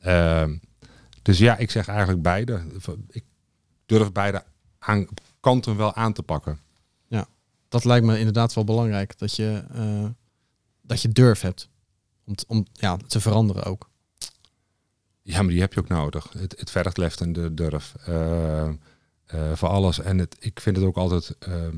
Ehm, 0.00 0.56
dus 1.22 1.38
ja, 1.38 1.56
ik 1.56 1.70
zeg 1.70 1.88
eigenlijk 1.88 2.22
beide. 2.22 2.62
Ik 3.10 3.24
durf 3.86 4.12
beide 4.12 4.44
aan, 4.78 5.06
kanten 5.40 5.76
wel 5.76 5.94
aan 5.94 6.12
te 6.12 6.22
pakken. 6.22 6.58
Dat 7.68 7.84
lijkt 7.84 8.06
me 8.06 8.18
inderdaad 8.18 8.54
wel 8.54 8.64
belangrijk, 8.64 9.18
dat 9.18 9.36
je, 9.36 9.64
eh, 9.72 10.06
dat 10.82 11.02
je 11.02 11.08
durf 11.08 11.40
hebt 11.40 11.68
om, 12.24 12.34
om 12.46 12.66
ja, 12.72 12.96
te 12.96 13.20
veranderen 13.20 13.64
ook. 13.64 13.90
Ja, 15.30 15.42
maar 15.42 15.52
die 15.52 15.60
heb 15.60 15.72
je 15.72 15.80
ook 15.80 15.88
nodig. 15.88 16.26
Het, 16.38 16.54
het 16.58 16.70
vergt 16.70 16.96
lef 16.96 17.20
en 17.20 17.32
de 17.32 17.54
durf. 17.54 17.94
eh, 18.04 18.66
eh, 18.66 18.72
voor 19.54 19.68
alles. 19.68 20.00
En 20.00 20.18
het, 20.18 20.36
ik 20.40 20.60
vind 20.60 20.76
het 20.76 20.84
ook 20.84 20.96
altijd 20.96 21.36
ehm, 21.38 21.76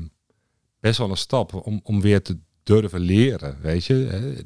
best 0.79 0.97
wel 0.97 1.09
een 1.09 1.17
stap 1.17 1.53
om, 1.53 1.79
om 1.83 2.01
weer 2.01 2.21
te 2.21 2.37
durven 2.63 2.99
leren. 2.99 3.57
Weet 3.61 3.85
je, 3.85 3.95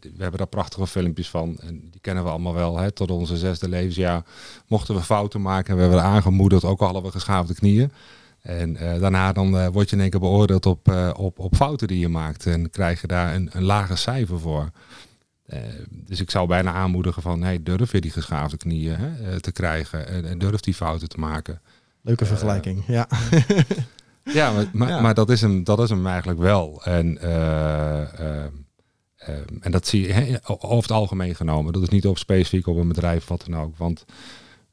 we 0.02 0.22
hebben 0.22 0.38
daar 0.38 0.48
prachtige 0.48 0.88
filmpjes 0.88 1.30
van. 1.30 1.58
En 1.60 1.90
die 1.92 2.02
kennen 2.02 2.24
we 2.24 2.30
allemaal 2.30 2.54
wel. 2.54 2.78
Hè. 2.78 2.92
Tot 2.92 3.12
onze 3.12 3.38
zesde 3.38 3.70
levensjaar 3.70 4.24
mochten 4.68 4.96
we 4.96 5.02
fouten 5.02 5.42
maken. 5.42 5.74
En 5.74 5.80
we 5.80 5.88
werden 5.88 6.04
aangemoedigd, 6.06 6.64
ook 6.64 6.80
al 6.80 6.86
hadden 6.86 7.04
we 7.04 7.12
geschaafde 7.12 7.54
knieën. 7.54 7.92
En 8.42 8.76
eh, 8.78 9.00
daarna 9.00 9.32
dan 9.34 9.72
word 9.72 9.90
je 9.90 9.96
in 9.96 10.02
één 10.02 10.12
keer 10.12 10.20
beoordeeld 10.20 10.66
op, 10.66 11.12
op, 11.16 11.40
op 11.40 11.56
fouten 11.56 11.88
die 11.88 12.00
je 12.00 12.10
maakt. 12.10 12.46
En 12.46 12.70
krijg 12.70 13.02
je 13.02 13.08
daar 13.08 13.36
een, 13.36 13.50
een 13.52 13.64
lager 13.64 13.98
cijfer 13.98 14.40
voor. 14.40 14.70
Eh, 15.46 15.60
dus 15.90 16.22
ik 16.22 16.32
zou 16.32 16.48
bijna 16.48 16.74
aanmoedigen 16.74 17.22
van, 17.22 17.44
hey, 17.44 17.64
durf 17.64 17.92
je 17.92 18.02
die 18.02 18.12
geschaafde 18.12 18.58
knieën 18.58 18.96
hè, 18.96 19.32
eh, 19.32 19.36
te 19.36 19.52
krijgen 19.52 20.08
en, 20.08 20.26
en 20.26 20.38
durf 20.38 20.60
die 20.60 20.74
fouten 20.74 21.10
te 21.10 21.20
maken. 21.20 21.62
Leuke 22.02 22.26
vergelijking, 22.26 22.84
ja. 22.88 23.08
Ja, 24.34 24.52
maar, 24.54 24.66
maar, 24.74 24.90
Ja. 24.90 25.02
maar 25.02 25.14
dat, 25.14 25.30
is 25.30 25.42
hem, 25.42 25.64
dat 25.64 25.80
is 25.80 25.90
hem 25.90 26.08
eigenlijk 26.08 26.40
wel. 26.40 26.82
En, 26.84 27.18
eh, 27.22 28.02
eh, 28.20 28.46
eh, 29.16 29.36
en 29.60 29.72
dat 29.72 29.88
zie 29.88 30.02
je 30.08 30.14
hè, 30.14 30.36
over 30.44 30.82
het 30.82 30.92
algemeen 30.92 31.36
genomen. 31.36 31.74
Dat 31.74 31.82
is 31.82 31.90
niet 31.90 32.08
op 32.08 32.18
specifiek 32.18 32.68
op 32.68 32.78
een 32.78 32.88
bedrijf, 32.88 33.28
wat 33.28 33.44
dan 33.48 33.62
ook. 33.62 33.78
Want 33.78 34.06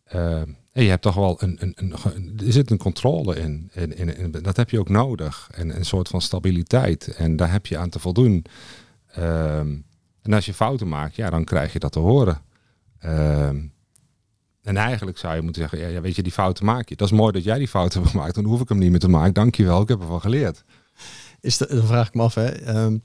eh, 0.05 0.43
je 0.73 0.83
hebt 0.89 1.03
toch 1.03 1.15
wel 1.15 1.43
een, 1.43 1.57
een, 1.61 1.73
een, 1.77 1.95
een- 2.15 2.41
er 2.47 2.53
zit 2.53 2.71
een 2.71 2.79
controle 2.79 3.37
in, 3.37 3.71
in, 3.73 3.97
in, 3.97 4.17
in- 4.17 4.31
Dat 4.31 4.57
heb 4.57 4.71
je 4.71 4.79
ook 4.79 4.89
nodig. 4.89 5.49
En 5.55 5.77
een 5.77 5.85
soort 5.85 6.09
van 6.09 6.21
stabiliteit. 6.21 7.07
En 7.17 7.37
daar 7.37 7.51
heb 7.53 7.67
je 7.67 7.79
aan 7.79 7.91
te 7.91 7.99
voldoen. 7.99 8.45
Ehm, 9.07 9.77
en 10.23 10.33
als 10.33 10.47
je 10.47 10.55
fouten 10.55 10.89
maakt, 10.89 11.17
ja, 11.17 11.31
dan 11.31 11.45
krijg 11.45 11.73
je 11.73 11.79
dat 11.79 11.93
te 11.93 11.99
horen. 11.99 12.43
Ehm, 12.99 13.61
en 14.63 14.77
eigenlijk 14.77 15.19
zou 15.19 15.35
je 15.35 15.43
moeten 15.43 15.63
zeggen, 15.69 15.93
ja, 15.93 16.01
weet 16.01 16.17
je, 16.17 16.23
die 16.23 16.33
fouten 16.33 16.65
maak 16.65 16.89
je. 16.89 16.97
Dat 16.97 17.11
is 17.11 17.17
mooi 17.17 17.33
dat 17.33 17.45
jij 17.45 17.59
die 17.59 17.69
fouten 17.69 18.01
hebt 18.01 18.13
gemaakt. 18.13 18.35
Dan 18.35 18.45
hoef 18.45 18.61
ik 18.61 18.69
hem 18.69 18.79
niet 18.79 18.91
meer 18.91 18.99
te 18.99 19.09
maken. 19.09 19.35
Dankjewel, 19.35 19.83
ik 19.83 19.89
heb 19.89 20.01
ervan 20.01 20.21
geleerd. 20.21 20.65
Is 21.41 21.59
dan 21.59 21.87
vraag 21.87 22.07
ik 22.07 22.15
me 22.15 22.23
af, 22.23 22.35
hè. 22.35 22.47
ehm, 22.47 22.99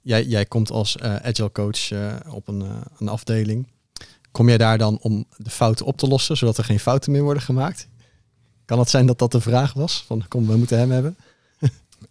jij, 0.00 0.24
jij 0.24 0.46
komt 0.46 0.70
als 0.70 0.96
eh, 0.96 1.16
agile 1.16 1.52
coach 1.52 1.90
eh, 1.90 2.14
op 2.30 2.48
een, 2.48 2.62
eh, 2.62 2.80
een 2.98 3.08
afdeling. 3.08 3.68
Kom 4.30 4.48
jij 4.48 4.58
daar 4.58 4.78
dan 4.78 4.98
om 5.00 5.24
de 5.36 5.50
fouten 5.50 5.86
op 5.86 5.96
te 5.96 6.08
lossen, 6.08 6.36
zodat 6.36 6.58
er 6.58 6.64
geen 6.64 6.80
fouten 6.80 7.12
meer 7.12 7.22
worden 7.22 7.42
gemaakt? 7.42 7.88
Kan 8.64 8.78
het 8.78 8.90
zijn 8.90 9.06
dat 9.06 9.18
dat 9.18 9.32
de 9.32 9.40
vraag 9.40 9.72
was? 9.72 10.04
Van 10.06 10.24
kom, 10.28 10.46
we 10.46 10.56
moeten 10.56 10.78
hem 10.78 10.90
hebben. 10.90 11.16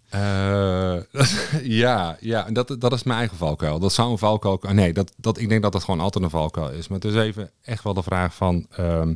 Eh, 0.09 0.97
ja, 1.81 2.17
ja, 2.19 2.43
dat, 2.51 2.75
dat 2.79 2.93
is 2.93 3.03
mijn 3.03 3.19
eigen 3.19 3.37
valkuil. 3.37 3.79
Dat 3.79 3.93
zou 3.93 4.11
een 4.11 4.17
valkuil... 4.17 4.59
Nee, 4.71 4.93
dat, 4.93 5.13
dat, 5.17 5.37
ik 5.37 5.49
denk 5.49 5.61
dat 5.61 5.71
dat 5.71 5.83
gewoon 5.83 5.99
altijd 5.99 6.23
een 6.23 6.29
valkuil 6.29 6.71
is. 6.71 6.87
Maar 6.87 6.99
het 6.99 7.11
is 7.11 7.15
even 7.15 7.51
echt 7.61 7.83
wel 7.83 7.93
de 7.93 8.03
vraag 8.03 8.35
van... 8.35 8.65
ehm, 8.69 9.15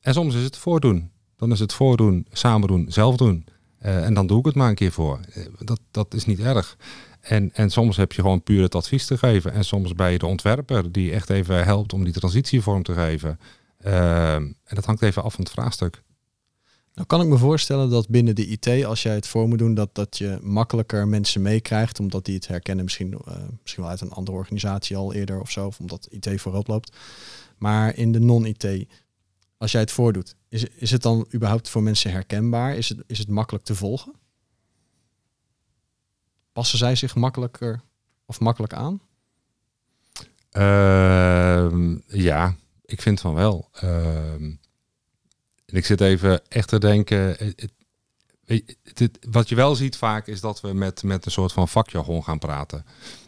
en 0.00 0.14
soms 0.14 0.34
is 0.34 0.42
het 0.42 0.56
voordoen. 0.56 1.10
Dan 1.36 1.52
is 1.52 1.60
het 1.60 1.72
voordoen, 1.72 2.26
samen 2.32 2.68
doen, 2.68 2.86
zelf 2.88 3.16
doen. 3.16 3.46
Eh, 3.78 4.04
en 4.04 4.14
dan 4.14 4.26
doe 4.26 4.38
ik 4.38 4.44
het 4.44 4.54
maar 4.54 4.68
een 4.68 4.74
keer 4.74 4.92
voor. 4.92 5.20
Eh, 5.32 5.44
dat, 5.58 5.80
dat 5.90 6.14
is 6.14 6.24
niet 6.24 6.40
erg. 6.40 6.76
En, 7.20 7.50
en 7.52 7.70
soms 7.70 7.96
heb 7.96 8.12
je 8.12 8.22
gewoon 8.22 8.42
puur 8.42 8.62
het 8.62 8.74
advies 8.74 9.06
te 9.06 9.18
geven. 9.18 9.52
En 9.52 9.64
soms 9.64 9.92
ben 9.94 10.12
je 10.12 10.18
de 10.18 10.26
ontwerper 10.26 10.92
die 10.92 11.12
echt 11.12 11.30
even 11.30 11.64
helpt 11.64 11.92
om 11.92 12.04
die 12.04 12.12
transitie 12.12 12.62
vorm 12.62 12.82
te 12.82 12.94
geven. 12.94 13.38
Ehm, 13.80 14.42
en 14.42 14.74
dat 14.74 14.84
hangt 14.84 15.02
even 15.02 15.22
af 15.22 15.34
van 15.34 15.44
het 15.44 15.52
vraagstuk. 15.52 16.02
Nou 16.98 17.10
kan 17.10 17.20
ik 17.20 17.28
me 17.28 17.38
voorstellen 17.38 17.90
dat 17.90 18.08
binnen 18.08 18.34
de 18.34 18.46
IT, 18.46 18.84
als 18.84 19.02
jij 19.02 19.14
het 19.14 19.26
voor 19.26 19.48
moet 19.48 19.58
doen, 19.58 19.74
dat, 19.74 19.94
dat 19.94 20.18
je 20.18 20.38
makkelijker 20.42 21.08
mensen 21.08 21.42
meekrijgt, 21.42 22.00
omdat 22.00 22.24
die 22.24 22.34
het 22.34 22.46
herkennen 22.46 22.84
misschien, 22.84 23.12
eh, 23.12 23.36
misschien 23.62 23.82
wel 23.82 23.90
uit 23.90 24.00
een 24.00 24.12
andere 24.12 24.36
organisatie 24.36 24.96
al 24.96 25.12
eerder 25.12 25.40
of 25.40 25.50
zo, 25.50 25.66
of 25.66 25.78
omdat 25.78 26.08
IT 26.10 26.40
voorop 26.40 26.66
loopt. 26.66 26.96
Maar 27.58 27.96
in 27.96 28.12
de 28.12 28.20
non-IT, 28.20 28.86
als 29.58 29.72
jij 29.72 29.80
het 29.80 29.90
voordoet, 29.90 30.34
is, 30.48 30.64
is 30.64 30.90
het 30.90 31.02
dan 31.02 31.26
überhaupt 31.34 31.68
voor 31.68 31.82
mensen 31.82 32.10
herkenbaar? 32.10 32.76
Is 32.76 32.88
het, 32.88 32.98
is 33.06 33.18
het 33.18 33.28
makkelijk 33.28 33.64
te 33.64 33.74
volgen? 33.74 34.14
Passen 36.52 36.78
zij 36.78 36.94
zich 36.94 37.14
makkelijker 37.14 37.80
of 38.26 38.40
makkelijk 38.40 38.72
aan? 38.72 39.00
Ehm, 40.50 41.96
ja, 42.06 42.56
ik 42.84 43.02
vind 43.02 43.20
van 43.20 43.34
wel. 43.34 43.68
Ehm, 43.72 44.50
en 45.68 45.76
ik 45.76 45.84
zit 45.86 46.00
even 46.00 46.40
echt 46.48 46.68
te 46.68 46.78
denken. 46.78 47.18
het- 47.18 47.38
het- 47.38 47.72
weet 48.44 48.62
je, 48.66 48.76
het- 48.82 48.98
het- 48.98 49.18
wat 49.30 49.48
je 49.48 49.54
wel 49.54 49.74
ziet 49.74 49.96
vaak 49.96 50.26
is 50.26 50.40
dat 50.40 50.60
we 50.60 50.72
met, 50.72 51.02
met 51.02 51.26
een 51.26 51.32
soort 51.32 51.52
van 51.52 51.68
vakjargon 51.68 52.24
gaan 52.24 52.38
praten. 52.38 52.84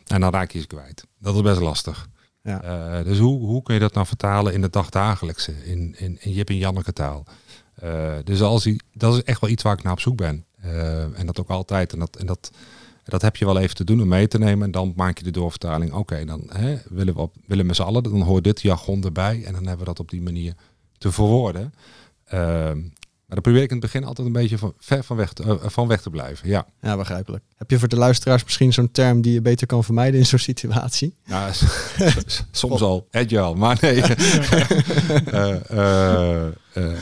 En 0.07 0.21
dan 0.21 0.33
raak 0.33 0.51
je 0.51 0.61
ze 0.61 0.67
kwijt. 0.67 1.05
Dat 1.19 1.35
is 1.35 1.41
best 1.43 1.61
lastig. 1.61 2.09
Ja. 2.43 2.63
Eh, 2.63 3.05
dus 3.05 3.19
hoe, 3.19 3.47
hoe 3.47 3.63
kun 3.63 3.75
je 3.75 3.81
dat 3.81 3.95
nou 3.95 4.07
vertalen 4.07 4.53
in 4.53 4.61
de 4.61 4.71
dagdagelijkse, 4.71 5.53
in, 5.65 5.95
in, 5.99 6.17
in 6.21 6.33
Jip 6.33 6.49
en 6.49 6.57
Janneke 6.57 6.93
taal? 6.93 7.25
Eh, 7.75 8.15
dus 8.25 8.43
als 8.43 8.63
die, 8.63 8.81
dat 8.93 9.15
is 9.15 9.23
echt 9.23 9.41
wel 9.41 9.51
iets 9.51 9.63
waar 9.63 9.77
ik 9.79 9.83
naar 9.83 9.93
op 9.93 10.01
zoek 10.01 10.17
ben. 10.17 10.45
Eh, 10.61 11.19
en 11.19 11.27
dat 11.27 11.41
ook 11.41 11.49
altijd. 11.49 11.93
En 11.93 11.99
dat, 11.99 12.17
en 12.17 12.27
dat, 12.27 12.51
dat 13.05 13.23
heb 13.23 13.37
je 13.37 13.45
wel 13.45 13.59
even 13.59 13.75
te 13.75 13.85
doen 13.85 14.03
om 14.03 14.09
mee 14.09 14.29
te 14.29 14.39
nemen. 14.39 14.65
En 14.65 14.71
dan 14.71 14.93
maak 14.97 15.19
je 15.19 15.25
de 15.25 15.31
doorvertaling. 15.31 15.93
Oké, 15.93 16.25
dan 16.25 16.43
hè, 16.49 16.77
willen 16.89 17.15
we 17.15 17.21
op, 17.21 17.35
willen 17.47 17.67
met 17.67 17.77
z'n 17.77 17.83
allen. 17.83 18.03
Dan 18.03 18.21
hoort 18.23 18.45
dit 18.45 18.61
jargon 18.63 19.05
erbij. 19.05 19.45
En 19.45 19.53
dan 19.53 19.63
hebben 19.67 19.79
we 19.79 19.85
dat 19.93 20.01
op 20.01 20.11
die 20.11 20.23
manier 20.23 20.55
te 20.99 21.13
verwoorden. 21.13 21.75
Ehm, 22.31 22.79
maar 23.27 23.39
dan 23.39 23.53
probeer 23.53 23.63
ik 23.65 23.71
in 23.71 23.77
het 23.83 23.93
begin 23.93 24.05
altijd 24.09 24.27
een 24.27 24.33
beetje 24.33 24.59
van, 24.59 24.75
ver 24.79 25.05
van 25.05 25.17
weg, 25.17 25.33
te, 25.33 25.43
eh, 25.43 25.69
van 25.69 25.89
weg 25.89 26.01
te 26.03 26.11
blijven. 26.11 26.49
Ja. 26.49 26.67
Ja, 26.81 26.97
begrijpelijk. 26.97 27.45
Heb 27.57 27.71
je 27.71 27.79
voor 27.79 27.89
de 27.89 27.97
luisteraars 27.97 28.45
misschien 28.45 28.73
zo'n 28.73 28.91
term 28.91 29.21
die 29.21 29.33
je 29.33 29.41
beter 29.43 29.67
kan 29.67 29.85
vermijden 29.85 30.21
in 30.21 30.27
zo'n 30.27 30.39
situatie? 30.39 31.15
Nou, 31.27 31.53
soms 32.51 32.81
al 32.81 33.07
agile, 33.11 33.55
maar 33.55 33.79
nee. 33.81 34.03
Eh, 35.31 35.71
eh, 35.71 36.47
eh, 36.73 36.99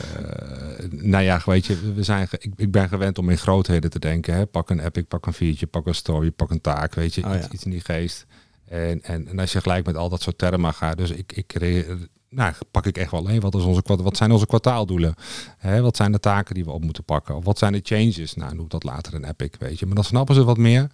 nou 0.89 1.23
ja, 1.23 1.41
weet 1.45 1.65
je, 1.65 1.93
we 1.93 2.03
zijn, 2.03 2.27
ik, 2.39 2.53
ik 2.55 2.71
ben 2.71 2.89
gewend 2.89 3.17
om 3.17 3.29
in 3.29 3.37
grootheden 3.37 3.89
te 3.89 3.99
denken. 3.99 4.33
Hè. 4.33 4.45
Pak 4.45 4.69
een 4.69 4.79
epic, 4.79 5.03
pak 5.07 5.25
een 5.25 5.33
feature, 5.33 5.67
pak 5.67 5.85
een 5.87 5.95
story, 5.95 6.31
pak 6.31 6.49
een 6.49 6.61
taak, 6.61 6.95
weet 6.95 7.13
je, 7.15 7.23
Oh 7.25 7.35
iets, 7.35 7.45
ja. 7.45 7.51
iets 7.51 7.63
in 7.63 7.71
die 7.71 7.81
geest. 7.81 8.25
En, 8.65 9.03
en, 9.03 9.27
en 9.27 9.39
als 9.39 9.51
je 9.51 9.61
gelijk 9.61 9.85
met 9.85 9.95
al 9.95 10.09
dat 10.09 10.21
soort 10.21 10.37
termen 10.37 10.73
gaat, 10.73 10.97
dus 10.97 11.09
ik, 11.09 11.31
ik, 11.33 11.47
creëer- 11.47 11.97
nou, 12.29 12.53
pak 12.71 12.85
ik 12.85 12.97
echt 12.97 13.11
wel 13.11 13.19
alleen. 13.19 13.39
Wat, 13.39 13.55
is 13.55 13.63
onze, 13.63 13.81
wat 13.85 14.17
zijn 14.17 14.31
onze 14.31 14.45
kwartaaldoelen? 14.45 15.13
Hè, 15.57 15.81
wat 15.81 15.95
zijn 15.95 16.11
de 16.11 16.19
taken 16.19 16.55
die 16.55 16.65
we 16.65 16.71
op 16.71 16.83
moeten 16.83 17.03
pakken? 17.03 17.35
Of 17.35 17.45
wat 17.45 17.57
zijn 17.57 17.73
de 17.73 17.79
changes? 17.83 18.33
Nou, 18.33 18.55
noem 18.55 18.67
dat 18.67 18.83
later 18.83 19.13
een 19.13 19.25
epic, 19.25 19.49
weet 19.59 19.79
je. 19.79 19.85
Maar 19.85 19.95
dan 19.95 20.03
snappen 20.03 20.35
ze 20.35 20.43
wat 20.43 20.57
meer, 20.57 20.91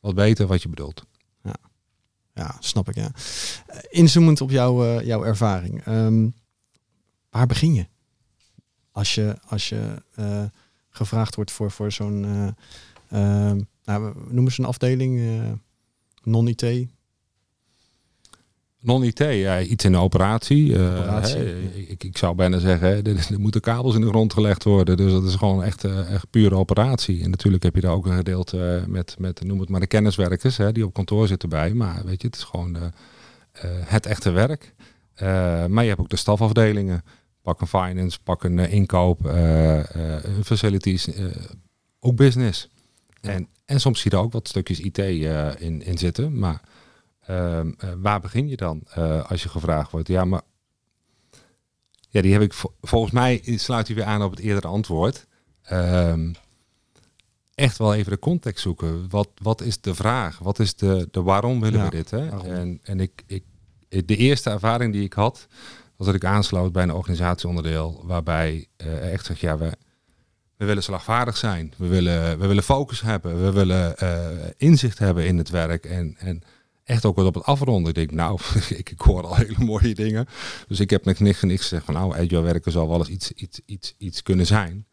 wat 0.00 0.14
beter 0.14 0.46
wat 0.46 0.62
je 0.62 0.68
bedoelt. 0.68 1.04
Ja, 2.34 2.56
snap 2.60 2.88
ik, 2.88 2.94
ja. 2.94 3.10
Eh, 3.66 3.78
Inzoomend 3.88 4.40
op 4.40 4.50
jouw, 4.50 4.84
eh, 4.84 5.06
jouw 5.06 5.24
ervaring. 5.24 5.82
ehm, 5.84 6.28
waar 7.30 7.46
begin 7.46 7.74
je? 7.74 7.86
Als 8.92 9.14
je, 9.14 9.36
als 9.46 9.68
je 9.68 10.02
eh, 10.14 10.44
gevraagd 10.90 11.34
wordt 11.34 11.50
voor, 11.50 11.70
voor 11.70 11.92
zo'n... 11.92 12.24
ehm, 13.08 13.60
nou, 13.84 14.14
noemen 14.28 14.52
ze 14.52 14.60
een 14.60 14.66
afdeling? 14.66 15.22
Non-IT? 16.22 16.88
Non-IT, 18.84 19.18
ja, 19.18 19.60
iets 19.60 19.84
in 19.84 19.92
de 19.92 19.98
operatie. 19.98 20.74
eh, 20.76 20.98
Operatie, 20.98 21.88
ik, 21.88 22.04
ik 22.04 22.18
zou 22.18 22.34
bijna 22.34 22.58
zeggen, 22.58 22.88
hè, 22.88 22.94
er, 23.02 23.26
er 23.30 23.40
moeten 23.40 23.60
kabels 23.60 23.94
in 23.94 24.00
de 24.00 24.06
grond 24.06 24.32
gelegd 24.32 24.64
worden. 24.64 24.96
Dus 24.96 25.12
dat 25.12 25.24
is 25.24 25.34
gewoon 25.34 25.62
echt, 25.62 25.84
eh, 25.84 26.12
echt 26.12 26.30
pure 26.30 26.54
operatie. 26.54 27.22
En 27.22 27.30
natuurlijk 27.30 27.62
heb 27.62 27.74
je 27.74 27.80
daar 27.80 27.92
ook 27.92 28.06
een 28.06 28.16
gedeelte 28.16 28.80
eh, 28.82 28.86
met, 28.86 29.16
met, 29.18 29.44
noem 29.44 29.60
het 29.60 29.68
maar, 29.68 29.80
de 29.80 29.86
kenniswerkers 29.86 30.56
hè, 30.56 30.72
die 30.72 30.84
op 30.86 30.92
kantoor 30.94 31.26
zitten 31.26 31.48
bij. 31.48 31.74
Maar 31.74 32.02
weet 32.04 32.20
je, 32.20 32.26
het 32.26 32.36
is 32.36 32.42
gewoon 32.42 32.76
het 33.84 34.06
echte 34.06 34.30
werk. 34.30 34.74
Maar 35.68 35.82
je 35.82 35.88
hebt 35.88 36.00
ook 36.00 36.08
de 36.08 36.16
stafafdelingen. 36.16 37.02
Pak 37.42 37.60
een 37.60 37.66
finance, 37.66 38.18
pak 38.22 38.44
een 38.44 38.58
inkoop, 38.58 39.20
facilities, 40.42 41.08
ook 42.00 42.16
business. 42.16 42.68
En, 43.20 43.48
en 43.64 43.80
soms 43.80 44.00
zie 44.00 44.10
je 44.10 44.16
er 44.16 44.22
ook 44.22 44.32
wat 44.32 44.48
stukjes 44.48 44.80
IT 44.80 44.98
in, 44.98 45.82
in 45.84 45.98
zitten. 45.98 46.38
Maar 46.38 46.60
Ehm, 47.26 47.72
eh, 47.78 47.88
waar 47.96 48.20
begin 48.20 48.48
je 48.48 48.56
dan 48.56 48.82
eh, 48.90 49.30
als 49.30 49.42
je 49.42 49.48
gevraagd 49.48 49.90
wordt? 49.90 50.08
Ja, 50.08 50.24
maar 50.24 50.42
ja, 52.08 52.22
die 52.22 52.32
heb 52.32 52.42
ik 52.42 52.52
vo- 52.52 52.74
volgens 52.80 53.12
mij 53.12 53.42
sluit 53.44 53.86
hij 53.86 53.96
weer 53.96 54.04
aan 54.04 54.22
op 54.22 54.30
het 54.30 54.40
eerdere 54.40 54.66
antwoord. 54.68 55.26
Ehm, 55.62 56.32
echt 57.54 57.78
wel 57.78 57.94
even 57.94 58.12
de 58.12 58.18
context 58.18 58.62
zoeken. 58.62 59.10
Wat, 59.10 59.28
wat 59.42 59.60
is 59.60 59.80
de 59.80 59.94
vraag? 59.94 60.38
Wat 60.38 60.58
is 60.58 60.74
de, 60.74 61.08
de 61.10 61.22
waarom 61.22 61.60
willen 61.60 61.78
Ja, 61.78 61.84
we 61.84 61.90
dit? 61.90 62.10
Hè? 62.10 62.28
waarom? 62.30 62.50
En, 62.52 62.80
en 62.82 63.00
ik, 63.00 63.22
ik, 63.26 63.44
de 63.88 64.16
eerste 64.16 64.50
ervaring 64.50 64.92
die 64.92 65.02
ik 65.04 65.12
had, 65.12 65.46
was 65.96 66.06
dat 66.06 66.16
ik 66.16 66.24
aansloot 66.24 66.72
bij 66.72 66.82
een 66.82 66.92
organisatieonderdeel 66.92 68.02
waarbij 68.06 68.66
eh, 68.76 69.12
echt 69.12 69.24
zeg, 69.26 69.40
ja, 69.40 69.58
we, 69.58 69.72
we 70.56 70.64
willen 70.64 70.82
slagvaardig 70.82 71.36
zijn. 71.36 71.74
We 71.76 71.86
willen, 71.86 72.38
we 72.38 72.46
willen 72.46 72.62
focus 72.62 73.00
hebben. 73.00 73.44
We 73.44 73.52
willen 73.52 73.94
inzicht 74.56 74.98
hebben 74.98 75.26
in 75.26 75.38
het 75.38 75.50
werk. 75.50 75.84
En, 75.84 76.14
en 76.18 76.42
echt 76.84 77.04
ook 77.04 77.16
wat 77.16 77.26
op 77.26 77.34
het 77.34 77.44
afronden. 77.44 77.88
Ik 77.88 77.94
denk, 77.94 78.10
nou, 78.10 78.40
ik, 78.80 78.90
ik 78.90 79.00
hoor 79.00 79.26
al 79.26 79.34
hele 79.36 79.64
mooie 79.64 79.94
dingen. 79.94 80.26
Dus 80.68 80.80
ik 80.80 80.90
heb 80.90 81.04
met 81.04 81.20
niks 81.20 81.42
en 81.42 81.48
niks 81.48 81.62
gezegd 81.62 81.84
van, 81.84 81.94
nou, 81.94 82.12
agile 82.14 82.40
werken 82.40 82.72
zal 82.72 82.88
wel 82.88 82.98
eens 82.98 83.08
iets, 83.08 83.32
iets, 83.32 83.60
iets, 83.66 83.94
iets 83.98 84.22
kunnen 84.22 84.46
zijn. 84.46 84.86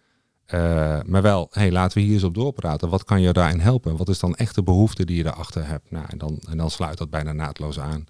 Eh, 0.46 1.00
maar 1.06 1.22
wel, 1.22 1.48
hey, 1.52 1.72
laten 1.72 1.98
we 1.98 2.04
hier 2.04 2.14
eens 2.14 2.24
op 2.24 2.34
doorpraten. 2.34 2.90
Wat 2.90 3.04
kan 3.04 3.22
je 3.22 3.34
daarin 3.34 3.60
helpen? 3.60 3.98
Wat 3.98 4.10
is 4.10 4.20
dan 4.20 4.36
echt 4.36 4.56
de 4.56 4.64
behoefte 4.64 5.06
die 5.06 5.18
je 5.18 5.24
daarachter 5.24 5.68
hebt? 5.68 5.92
Nou, 5.92 6.06
en 6.10 6.18
dan, 6.18 6.40
en 6.50 6.58
dan 6.58 6.72
sluit 6.72 6.98
dat 6.98 7.10
bijna 7.10 7.32
naadloos 7.32 7.80
aan 7.80 8.06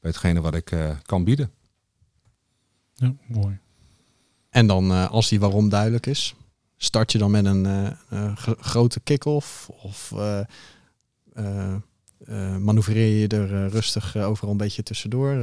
bij 0.00 0.10
hetgene 0.10 0.40
wat 0.40 0.54
ik 0.54 0.70
eh, 0.70 0.90
kan 1.02 1.24
bieden. 1.24 1.50
Ja, 2.94 3.14
mooi. 3.26 3.58
En 4.50 4.66
dan, 4.66 4.90
eh, 4.90 5.10
als 5.10 5.28
die 5.28 5.40
waarom 5.40 5.68
duidelijk 5.68 6.06
is, 6.06 6.34
start 6.76 7.12
je 7.12 7.18
dan 7.18 7.30
met 7.30 7.44
een 7.44 7.66
eh, 7.66 7.86
eh, 8.08 8.36
gro- 8.36 8.56
grote 8.58 9.00
kick-off? 9.00 9.68
Of 9.68 10.12
eh, 12.24 12.56
manoeuvreer 12.56 13.20
je 13.20 13.28
er 13.28 13.54
eh, 13.54 13.70
rustig 13.70 14.16
eh, 14.16 14.28
overal 14.28 14.50
een 14.50 14.56
beetje 14.56 14.82
tussendoor? 14.82 15.34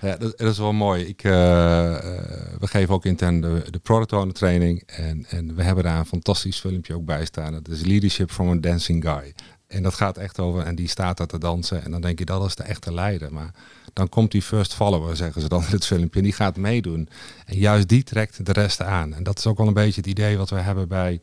Ja, 0.00 0.16
dat, 0.16 0.38
dat 0.38 0.52
is 0.52 0.58
wel 0.58 0.72
mooi. 0.72 1.04
Ik, 1.04 1.22
we 1.22 2.66
geven 2.66 2.94
ook 2.94 3.04
intern 3.04 3.40
de, 3.40 3.62
de 3.70 3.78
product 3.78 4.34
training. 4.34 4.82
En, 4.86 5.26
en 5.28 5.54
we 5.54 5.62
hebben 5.62 5.84
daar 5.84 5.98
een 5.98 6.06
fantastisch 6.06 6.60
filmpje 6.60 6.94
ook 6.94 7.04
bij 7.04 7.24
staan. 7.24 7.52
Dat 7.52 7.68
is 7.68 7.84
Leadership 7.84 8.30
from 8.30 8.50
a 8.50 8.54
Dancing 8.54 9.04
Guy. 9.04 9.34
En 9.66 9.82
dat 9.82 9.94
gaat 9.94 10.16
echt 10.16 10.38
over, 10.38 10.62
en 10.62 10.74
die 10.74 10.88
staat 10.88 11.16
daar 11.16 11.26
te 11.26 11.38
dansen. 11.38 11.84
En 11.84 11.90
dan 11.90 12.00
denk 12.00 12.18
je, 12.18 12.24
dat 12.24 12.44
is 12.44 12.54
de 12.54 12.62
echte 12.62 12.92
leider. 12.92 13.32
Maar 13.32 13.54
dan 13.92 14.08
komt 14.08 14.30
die 14.30 14.42
first 14.42 14.74
follower, 14.74 15.16
zeggen 15.16 15.42
ze 15.42 15.48
dan 15.48 15.62
in 15.62 15.70
het 15.70 15.86
filmpje. 15.86 16.18
En 16.18 16.24
die 16.24 16.34
gaat 16.34 16.56
meedoen. 16.56 17.08
En 17.46 17.58
juist 17.58 17.88
die 17.88 18.02
trekt 18.02 18.46
de 18.46 18.52
rest 18.52 18.82
aan. 18.82 19.14
En 19.14 19.22
dat 19.22 19.38
is 19.38 19.46
ook 19.46 19.58
wel 19.58 19.66
een 19.66 19.74
beetje 19.74 20.00
het 20.00 20.10
idee 20.10 20.36
wat 20.36 20.50
we 20.50 20.56
hebben 20.56 20.88
bij, 20.88 21.20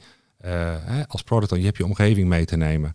als 1.07 1.23
product. 1.23 1.55
Je 1.55 1.65
hebt 1.65 1.77
je 1.77 1.86
omgeving 1.86 2.27
mee 2.27 2.45
te 2.45 2.57
nemen. 2.57 2.93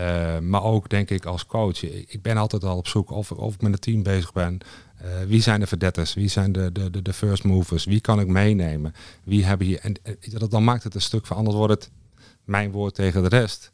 Eh, 0.00 0.38
maar 0.38 0.62
ook 0.62 0.88
denk 0.88 1.10
ik 1.10 1.24
als 1.24 1.46
coach. 1.46 1.82
Ik 1.82 2.22
ben 2.22 2.36
altijd 2.36 2.64
al 2.64 2.76
op 2.76 2.86
zoek 2.88 3.10
of, 3.10 3.32
of 3.32 3.54
ik 3.54 3.60
met 3.60 3.72
een 3.72 3.78
team 3.78 4.02
bezig 4.02 4.32
ben. 4.32 4.58
Eh, 4.96 5.08
wie 5.26 5.42
zijn 5.42 5.60
de 5.60 5.66
verdetters? 5.66 6.14
Wie 6.14 6.28
zijn 6.28 6.52
de, 6.52 6.72
de, 6.72 7.02
de, 7.02 7.12
first 7.12 7.44
movers? 7.44 7.84
Wie 7.84 8.00
kan 8.00 8.20
ik 8.20 8.26
meenemen? 8.26 8.94
Wie 9.24 9.44
hebben 9.44 9.66
hier... 9.66 9.78
En, 9.80 9.96
dat- 10.30 10.50
dan 10.50 10.64
maakt 10.64 10.82
het 10.82 10.94
een 10.94 11.00
stuk 11.00 11.26
van, 11.26 11.36
anders 11.36 11.56
wordt 11.56 11.72
het 11.72 11.90
mijn 12.44 12.70
woord 12.70 12.94
tegen 12.94 13.22
de 13.22 13.28
rest. 13.28 13.70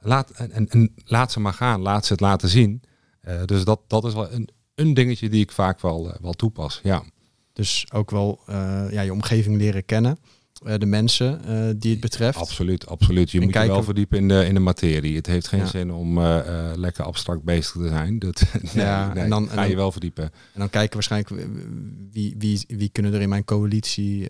Laat, 0.00 0.30
en, 0.30 0.68
en, 0.68 0.94
laat 1.04 1.32
ze 1.32 1.40
maar 1.40 1.52
gaan. 1.54 1.80
Laat 1.80 2.06
ze 2.06 2.12
het 2.12 2.20
laten 2.20 2.48
zien. 2.48 2.82
Eh, 3.20 3.44
dus 3.44 3.64
dat, 3.64 3.80
dat 3.86 4.04
is 4.04 4.14
wel 4.14 4.32
een, 4.32 4.48
een 4.74 4.94
dingetje 4.94 5.28
die 5.28 5.42
ik 5.42 5.52
vaak 5.52 5.80
wel, 5.80 6.16
wel 6.20 6.32
toepas. 6.32 6.80
Ja. 6.82 7.02
Dus 7.52 7.86
ook 7.92 8.10
wel 8.10 8.40
ja, 8.90 9.00
je 9.00 9.12
omgeving 9.12 9.56
leren 9.56 9.84
kennen. 9.84 10.18
Eh, 10.64 10.78
de 10.78 10.86
mensen 10.86 11.44
eh, 11.44 11.74
die 11.76 11.90
het 11.90 12.00
betreft. 12.00 12.38
Absoluut, 12.38 12.86
absoluut. 12.86 13.30
Je 13.30 13.38
En 13.38 13.44
moet 13.44 13.54
je 13.54 13.66
wel 13.66 13.82
verdiepen 13.82 14.18
in 14.18 14.28
de, 14.28 14.44
in 14.46 14.54
de 14.54 14.60
materie. 14.60 15.16
Het 15.16 15.26
heeft 15.26 15.48
geen 15.48 15.60
Ja. 15.60 15.66
zin 15.66 15.92
om 15.92 16.18
eh, 16.18 16.70
lekker 16.74 17.04
abstract 17.04 17.42
bezig 17.42 17.72
te 17.72 17.88
zijn. 17.88 18.18
Dat, 18.18 18.42
nee, 18.74 18.84
Ja, 18.84 19.12
nee, 19.14 19.22
en 19.24 19.30
dan- 19.30 19.48
ga 19.48 19.62
je 19.62 19.76
wel 19.76 19.92
verdiepen. 19.92 20.24
En 20.24 20.60
dan 20.60 20.70
kijken 20.70 20.94
waarschijnlijk 20.94 21.46
wie, 22.12 22.34
wie, 22.38 22.64
wie 22.68 22.88
kunnen 22.88 23.14
er 23.14 23.20
in 23.20 23.28
mijn 23.28 23.44
coalitie. 23.44 24.26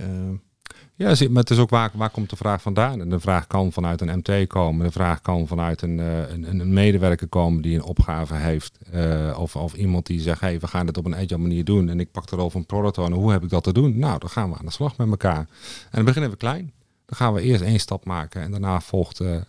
Ja, 0.94 1.14
maar 1.28 1.42
het 1.42 1.50
is 1.50 1.59
ook 1.59 1.70
waar, 1.70 1.90
waar 1.94 2.11
komt 2.11 2.31
de 2.31 2.37
vraag 2.37 2.62
vandaan? 2.62 3.00
En 3.00 3.09
de 3.09 3.20
vraag 3.20 3.46
kan 3.46 3.72
vanuit 3.72 4.00
een 4.00 4.18
MT 4.18 4.46
komen. 4.46 4.87
De 4.87 4.92
vraag 4.92 5.20
kan 5.20 5.46
vanuit 5.46 5.83
een, 5.83 6.00
eh, 6.00 6.31
een, 6.31 6.61
een 6.61 6.72
medewerker 6.72 7.28
komen 7.28 7.62
die 7.62 7.74
een 7.74 7.83
opgave 7.83 8.35
heeft. 8.35 8.78
Eh, 8.90 9.37
of, 9.38 9.57
of 9.57 9.74
iemand 9.74 10.07
die 10.07 10.20
zegt, 10.20 10.40
hey, 10.40 10.61
we 10.61 10.66
gaan 10.66 10.87
dit 10.87 10.96
op 10.96 11.05
een 11.05 11.14
agile 11.14 11.38
manier 11.38 11.64
doen. 11.64 11.88
En 11.88 12.00
ik 12.00 12.11
pak 12.11 12.31
erover 12.31 12.59
een 12.59 12.66
product 12.66 12.98
owner. 12.98 13.18
Hoe 13.18 13.33
heb 13.33 13.42
ik 13.42 13.48
dat 13.48 13.64
te 13.64 13.72
doen? 13.72 13.98
Nou, 13.98 14.18
dan 14.18 14.31
gaan 14.31 14.50
we 14.50 14.57
aan 14.57 14.64
de 14.64 14.72
slag 14.72 14.96
met 14.96 15.09
elkaar. 15.09 15.38
En 15.38 15.46
dan 15.90 16.05
beginnen 16.05 16.31
we 16.31 16.37
klein. 16.37 16.72
Dan 17.12 17.16
gaan 17.16 17.35
we 17.35 17.42
eerst 17.42 17.62
één 17.62 17.81
stap 17.81 18.05
maken. 18.05 18.42
En 18.42 18.50
daarna 18.50 18.81
volgt 18.81 19.20
eh, 19.20 19.37
eh, 19.37 19.44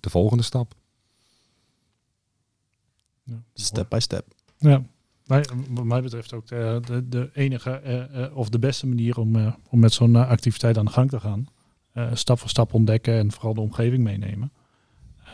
de 0.00 0.10
volgende 0.10 0.42
stap. 0.42 0.74
Ja, 3.22 3.42
step 3.54 3.88
by 3.88 3.98
step. 3.98 4.26
Ja, 4.58 4.82
maar 5.26 5.44
wat 5.68 5.84
mij 5.84 6.02
betreft 6.02 6.32
ook 6.32 6.46
de, 6.46 6.80
de, 6.86 7.08
de 7.08 7.30
enige 7.32 7.70
eh, 7.70 8.24
eh, 8.24 8.36
of 8.36 8.48
de 8.48 8.58
beste 8.58 8.86
manier 8.86 9.18
om, 9.18 9.36
eh, 9.36 9.52
om 9.70 9.78
met 9.78 9.92
zo'n 9.92 10.16
activiteit 10.16 10.78
aan 10.78 10.84
de 10.84 10.90
gang 10.90 11.10
te 11.10 11.20
gaan. 11.20 11.46
Stap 12.12 12.38
voor 12.38 12.48
stap 12.48 12.74
ontdekken 12.74 13.14
en 13.14 13.32
vooral 13.32 13.54
de 13.54 13.60
omgeving 13.60 14.02
meenemen. 14.02 14.52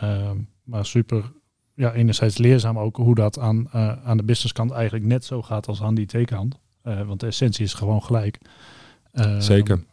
Ehm, 0.01 0.37
maar 0.63 0.87
super, 0.87 1.33
ja, 1.75 1.93
enerzijds 1.93 2.39
leerzaam 2.39 2.79
ook 2.79 2.97
hoe 2.97 3.15
dat 3.15 3.39
aan, 3.39 3.71
aan 4.05 4.17
de 4.17 4.23
businesskant 4.23 4.71
eigenlijk 4.71 5.05
net 5.05 5.25
zo 5.25 5.43
gaat 5.43 5.69
als 5.69 5.83
aan 5.83 5.95
die. 5.95 6.07
Eh, 6.83 7.03
want 7.07 7.21
de 7.21 7.27
essentie 7.27 7.65
is 7.65 7.75
gewoon 7.75 8.03
gelijk. 8.03 8.39
Ehm, 9.13 9.41
Zeker. 9.41 9.85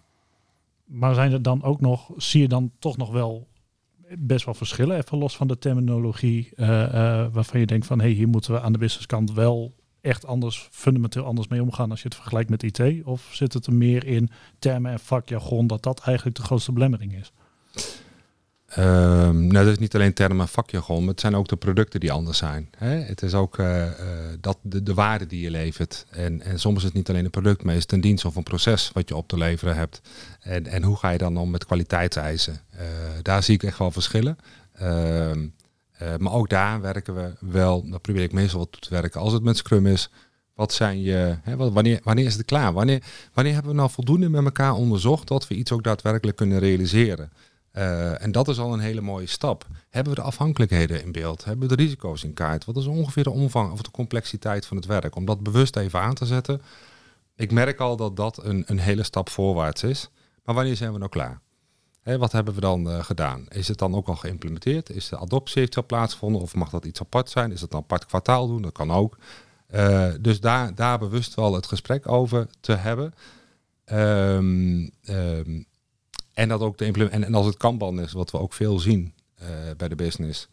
Maar 0.86 1.14
zijn 1.14 1.32
er 1.32 1.42
dan 1.42 1.64
ook 1.64 1.82
nog, 1.82 2.12
zie 2.18 2.42
je 2.42 2.48
dan 2.48 2.72
toch 2.80 2.98
nog 2.98 3.12
wel 3.12 3.48
best 4.18 4.46
wel 4.46 4.54
verschillen, 4.54 4.98
even 4.98 5.18
los 5.18 5.36
van 5.36 5.48
de 5.48 5.58
terminologie, 5.58 6.50
waarvan 7.32 7.60
je 7.60 7.66
denkt 7.66 7.86
van 7.86 8.00
hé, 8.00 8.06
hey, 8.06 8.14
hier 8.14 8.28
moeten 8.28 8.54
we 8.54 8.62
aan 8.62 8.72
de 8.72 8.78
businesskant 8.78 9.32
wel 9.32 9.74
echt 10.02 10.26
anders, 10.26 10.68
fundamenteel 10.72 11.26
anders 11.26 11.48
mee 11.48 11.62
omgaan 11.62 11.92
als 11.92 12.02
je 12.02 12.08
het 12.08 12.18
vergelijkt 12.18 12.50
met 12.50 12.64
IT? 12.64 13.04
Of 13.04 13.30
zit 13.32 13.54
het 13.54 13.66
er 13.66 13.74
meer 13.74 14.06
in 14.06 14.30
termen 14.60 14.92
en 14.92 15.00
vakjargon 15.00 15.68
dat 15.68 15.84
dat 15.84 16.00
eigenlijk 16.00 16.38
de 16.38 16.44
grootste 16.44 16.72
belemmering 16.72 17.16
is? 17.16 17.32
Ehm, 18.70 19.48
nou, 19.48 19.66
dat 19.66 19.74
is 19.74 19.78
niet 19.78 19.96
alleen 19.96 20.14
termen 20.14 20.40
en 20.40 20.48
vakjargon, 20.48 21.00
maar 21.00 21.12
het 21.12 21.20
zijn 21.20 21.36
ook 21.36 21.48
de 21.48 21.56
producten 21.56 22.00
die 22.00 22.12
anders 22.12 22.38
zijn. 22.38 22.70
Hè? 22.78 22.96
Het 22.96 23.22
is 23.22 23.34
ook 23.34 23.58
eh, 23.58 23.86
eh, 23.88 23.96
dat 24.42 24.58
de, 24.62 24.84
de 24.84 24.94
waarde 24.94 25.26
die 25.26 25.42
je 25.42 25.52
levert. 25.52 26.06
En, 26.10 26.42
en 26.42 26.60
soms 26.60 26.78
is 26.78 26.84
het 26.84 26.94
niet 26.94 27.10
alleen 27.10 27.26
een 27.26 27.30
product, 27.30 27.64
maar 27.64 27.76
is 27.76 27.82
het 27.82 27.92
een 27.92 28.02
dienst 28.02 28.26
of 28.26 28.36
een 28.36 28.44
proces 28.44 28.92
wat 28.94 29.10
je 29.10 29.16
op 29.16 29.28
te 29.28 29.38
leveren 29.38 29.76
hebt. 29.76 30.02
En, 30.40 30.66
en 30.66 30.84
hoe 30.84 30.98
ga 30.98 31.10
je 31.10 31.18
dan 31.18 31.38
om 31.38 31.50
met 31.50 31.66
kwaliteitseisen? 31.66 32.62
Eh, 32.70 32.86
daar 33.22 33.44
zie 33.44 33.56
ik 33.56 33.64
echt 33.64 33.78
wel 33.78 33.92
verschillen. 33.92 34.38
Ehm, 34.74 35.48
eh, 36.00 36.18
maar 36.18 36.34
ook 36.34 36.50
daar 36.50 36.82
werken 36.82 37.16
we 37.16 37.34
wel, 37.40 37.90
daar 37.90 38.00
probeer 38.00 38.24
ik 38.24 38.32
meestal 38.32 38.60
wat 38.60 38.72
toe 38.72 38.82
te 38.82 38.90
werken. 38.90 39.22
Als 39.22 39.34
het 39.34 39.44
met 39.44 39.58
Scrum 39.58 39.86
is, 39.86 40.10
wat 40.54 40.74
zijn 40.74 41.02
je, 41.02 41.38
hè, 41.42 41.56
wanneer, 41.56 42.00
wanneer 42.04 42.26
is 42.26 42.36
het 42.36 42.46
klaar? 42.46 42.74
Wanneer, 42.74 43.04
wanneer 43.34 43.54
hebben 43.54 43.72
we 43.72 43.78
nou 43.78 43.90
voldoende 43.90 44.30
met 44.30 44.44
elkaar 44.44 44.74
onderzocht 44.74 45.28
dat 45.28 45.48
we 45.48 45.56
iets 45.56 45.72
ook 45.72 45.84
daadwerkelijk 45.84 46.38
kunnen 46.38 46.60
realiseren? 46.60 47.32
Uh, 47.74 48.24
en 48.24 48.32
dat 48.32 48.48
is 48.48 48.60
al 48.60 48.74
een 48.74 48.80
hele 48.80 49.02
mooie 49.02 49.28
stap. 49.28 49.68
Hebben 49.90 50.14
we 50.14 50.20
de 50.20 50.26
afhankelijkheden 50.26 51.04
in 51.04 51.12
beeld? 51.12 51.46
Hebben 51.46 51.68
we 51.68 51.76
de 51.76 51.84
risico's 51.84 52.24
in 52.24 52.34
kaart? 52.34 52.66
Wat 52.66 52.78
is 52.78 52.86
ongeveer 52.86 53.24
de 53.24 53.30
omvang 53.30 53.72
of 53.72 53.82
de 53.82 53.92
complexiteit 53.92 54.66
van 54.66 54.78
het 54.78 54.86
werk? 54.86 55.16
Om 55.16 55.26
dat 55.26 55.44
bewust 55.44 55.76
even 55.76 56.00
aan 56.00 56.14
te 56.14 56.26
zetten. 56.26 56.62
Ik 57.36 57.52
merk 57.52 57.80
al 57.80 57.96
dat 57.96 58.16
dat 58.16 58.44
een, 58.44 58.64
een 58.66 58.80
hele 58.80 59.04
stap 59.04 59.30
voorwaarts 59.30 59.84
is. 59.84 60.10
Maar 60.44 60.56
wanneer 60.56 60.76
zijn 60.76 60.92
we 60.92 60.98
nou 60.98 61.10
klaar? 61.10 61.42
Wat 62.04 62.32
hebben 62.32 62.54
we 62.54 62.62
dan 62.62 62.88
uh, 62.88 63.04
gedaan? 63.04 63.46
Is 63.50 63.68
het 63.68 63.78
dan 63.78 63.96
ook 63.96 64.08
al 64.08 64.16
geïmplementeerd? 64.16 64.90
Is 64.90 65.10
de 65.10 65.18
adoptie 65.18 65.60
heeft 65.60 65.78
al 65.78 65.86
plaatsgevonden? 65.86 66.42
Of 66.42 66.56
mag 66.56 66.70
dat 66.70 66.86
iets 66.86 67.00
apart 67.00 67.30
zijn? 67.30 67.52
Is 67.52 67.62
het 67.62 67.74
een 67.74 67.80
apart 67.80 68.06
kwartaal 68.06 68.48
doen? 68.48 68.62
Dat 68.62 68.72
kan 68.72 68.92
ook. 68.92 69.18
Eh, 69.68 70.08
dus 70.22 70.40
daar, 70.40 70.76
daar 70.76 71.00
bewust 71.00 71.36
wel 71.36 71.54
het 71.54 71.66
gesprek 71.66 72.08
over 72.08 72.48
te 72.60 72.74
hebben. 72.74 73.14
Ehm, 73.86 74.88
ehm, 75.04 75.62
en 76.34 76.50
dat 76.50 76.62
ook 76.62 76.78
te 76.78 76.86
implementeren. 76.86 77.28
En, 77.28 77.34
als 77.34 77.46
het 77.46 77.58
kanban 77.58 78.00
is, 78.00 78.12
wat 78.12 78.32
we 78.32 78.40
ook 78.40 78.54
veel 78.54 78.80
zien 78.80 79.14
eh, 79.36 79.48
bij 79.78 79.88
de 79.88 79.96
business. 79.96 80.48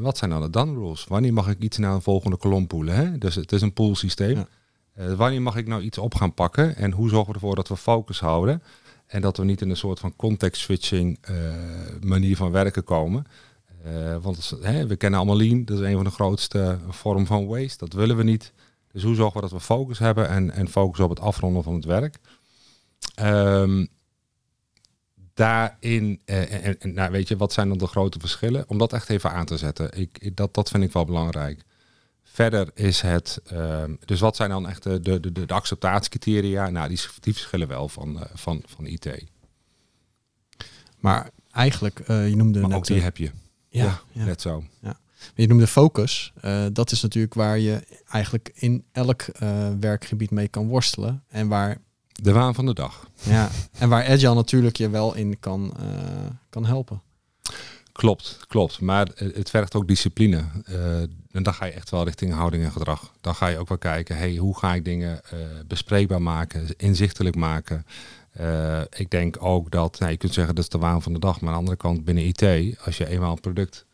Wat 0.00 0.18
zijn 0.18 0.30
dan 0.30 0.40
de 0.40 0.50
done 0.50 0.72
rules? 0.72 1.04
Wanneer 1.04 1.32
mag 1.32 1.48
ik 1.48 1.58
iets 1.58 1.76
naar 1.78 1.94
een 1.94 2.02
volgende 2.02 2.36
kolom 2.36 2.66
poelen? 2.66 2.94
Hè? 2.94 3.18
Dus 3.18 3.34
het 3.34 3.52
is 3.52 3.62
een 3.62 3.72
pool 3.72 3.96
systeem. 3.96 4.46
Ja. 4.94 5.14
wanneer 5.14 5.42
mag 5.42 5.56
ik 5.56 5.66
nou 5.66 5.82
iets 5.82 5.98
op 5.98 6.14
gaan 6.14 6.34
pakken? 6.34 6.76
En 6.76 6.92
hoe 6.92 7.08
zorgen 7.08 7.28
we 7.28 7.34
ervoor 7.34 7.54
dat 7.54 7.68
we 7.68 7.76
focus 7.76 8.20
houden? 8.20 8.62
En 9.06 9.20
dat 9.20 9.36
we 9.36 9.44
niet 9.44 9.60
in 9.60 9.70
een 9.70 9.76
soort 9.76 9.98
van 9.98 10.16
context 10.16 10.60
switching 10.60 11.18
manier 12.00 12.36
van 12.36 12.50
werken 12.50 12.84
komen. 12.84 13.26
Uh, 13.86 14.16
want 14.16 14.52
hè, 14.60 14.86
we 14.86 14.96
kennen 14.96 15.18
allemaal 15.18 15.36
lean, 15.36 15.64
dat 15.64 15.78
is 15.78 15.86
een 15.86 15.94
van 15.94 16.04
de 16.04 16.10
grootste 16.10 16.78
vormen 16.88 17.26
van 17.26 17.46
waste. 17.46 17.84
Dat 17.84 17.92
willen 17.92 18.16
we 18.16 18.22
niet. 18.22 18.52
Dus 18.92 19.02
hoe 19.02 19.14
zorgen 19.14 19.34
we 19.34 19.40
dat 19.40 19.58
we 19.58 19.64
focus 19.64 19.98
hebben 19.98 20.28
en, 20.28 20.50
en 20.50 20.68
focus 20.68 21.00
op 21.00 21.10
het 21.10 21.20
afronden 21.20 21.62
van 21.62 21.74
het 21.74 21.84
werk? 21.84 22.18
Um, 23.20 23.88
daarin, 25.34 26.20
en, 26.24 26.76
nou, 26.80 27.10
weet 27.10 27.28
je, 27.28 27.36
wat 27.36 27.52
zijn 27.52 27.68
dan 27.68 27.78
de 27.78 27.86
grote 27.86 28.18
verschillen? 28.20 28.64
Om 28.68 28.78
dat 28.78 28.92
echt 28.92 29.08
even 29.08 29.30
aan 29.30 29.46
te 29.46 29.56
zetten. 29.56 29.98
Ik, 29.98 30.36
dat, 30.36 30.54
dat 30.54 30.68
vind 30.68 30.82
ik 30.82 30.92
wel 30.92 31.04
belangrijk. 31.04 31.64
Verder 32.36 32.70
is 32.74 33.00
het, 33.00 33.40
uh, 33.52 33.84
dus 34.04 34.20
wat 34.20 34.36
zijn 34.36 34.50
dan 34.50 34.68
echt 34.68 34.82
de, 34.82 35.00
de, 35.00 35.20
de, 35.20 35.46
de 35.46 35.54
acceptatiecriteria? 35.54 36.70
Nou, 36.70 36.88
die, 36.88 37.00
die 37.20 37.32
verschillen 37.32 37.68
wel 37.68 37.88
van, 37.88 38.16
uh, 38.16 38.22
van, 38.34 38.62
van 38.66 38.86
IT. 38.86 39.24
Maar 40.98 41.30
eigenlijk, 41.50 42.02
je 42.06 42.32
noemde 42.36 42.60
maar 42.60 42.68
net... 42.68 42.78
ook 42.78 42.86
die 42.86 43.00
heb 43.00 43.16
je. 43.16 43.30
Ja, 43.68 44.00
ja, 44.12 44.24
net 44.24 44.40
zo. 44.40 44.64
Ja. 44.80 44.98
Je 45.34 45.46
noemde 45.46 45.66
focus. 45.66 46.32
Dat 46.72 46.90
is 46.90 47.02
natuurlijk 47.02 47.34
waar 47.34 47.58
je 47.58 48.02
eigenlijk 48.08 48.50
in 48.54 48.84
elk 48.92 49.24
werkgebied 49.80 50.30
mee 50.30 50.48
kan 50.48 50.66
worstelen. 50.66 51.24
En 51.28 51.48
waar... 51.48 51.78
De 52.12 52.32
waan 52.32 52.54
van 52.54 52.66
de 52.66 52.74
dag. 52.74 53.10
Ja, 53.22 53.50
en 53.72 53.88
waar 53.88 54.06
Agile 54.08 54.34
natuurlijk 54.34 54.76
je 54.76 54.90
wel 54.90 55.14
in 55.14 55.38
kan, 55.38 55.76
kan 56.50 56.66
helpen. 56.66 57.02
Klopt, 57.96 58.38
klopt. 58.48 58.80
Maar 58.80 59.08
het 59.14 59.50
vergt 59.50 59.74
ook 59.74 59.88
discipline. 59.88 60.44
en 61.32 61.42
dan 61.42 61.54
ga 61.54 61.64
je 61.64 61.72
echt 61.72 61.90
wel 61.90 62.04
richting 62.04 62.32
houding 62.32 62.64
en 62.64 62.72
gedrag. 62.72 63.12
Dan 63.20 63.34
ga 63.34 63.46
je 63.46 63.58
ook 63.58 63.68
wel 63.68 63.78
kijken, 63.78 64.16
hey, 64.16 64.36
hoe 64.36 64.58
ga 64.58 64.74
ik 64.74 64.84
dingen 64.84 65.20
bespreekbaar 65.66 66.22
maken, 66.22 66.66
inzichtelijk 66.76 67.36
maken. 67.36 67.86
Uh, 68.40 68.80
ik 68.96 69.10
denk 69.10 69.36
ook 69.42 69.70
dat, 69.70 69.98
nou, 69.98 70.10
je 70.10 70.16
kunt 70.18 70.34
zeggen 70.34 70.54
dat 70.54 70.64
is 70.64 70.70
de 70.70 70.78
waan 70.78 71.02
van 71.02 71.12
de 71.12 71.18
dag, 71.18 71.40
maar 71.40 71.48
aan 71.48 71.54
de 71.54 71.58
andere 71.58 71.76
kant 71.76 72.04
binnen 72.04 72.24
IT, 72.24 72.42
als 72.84 72.96
je 72.96 73.08
eenmaal 73.08 73.32
een 73.32 73.40
product 73.40 73.86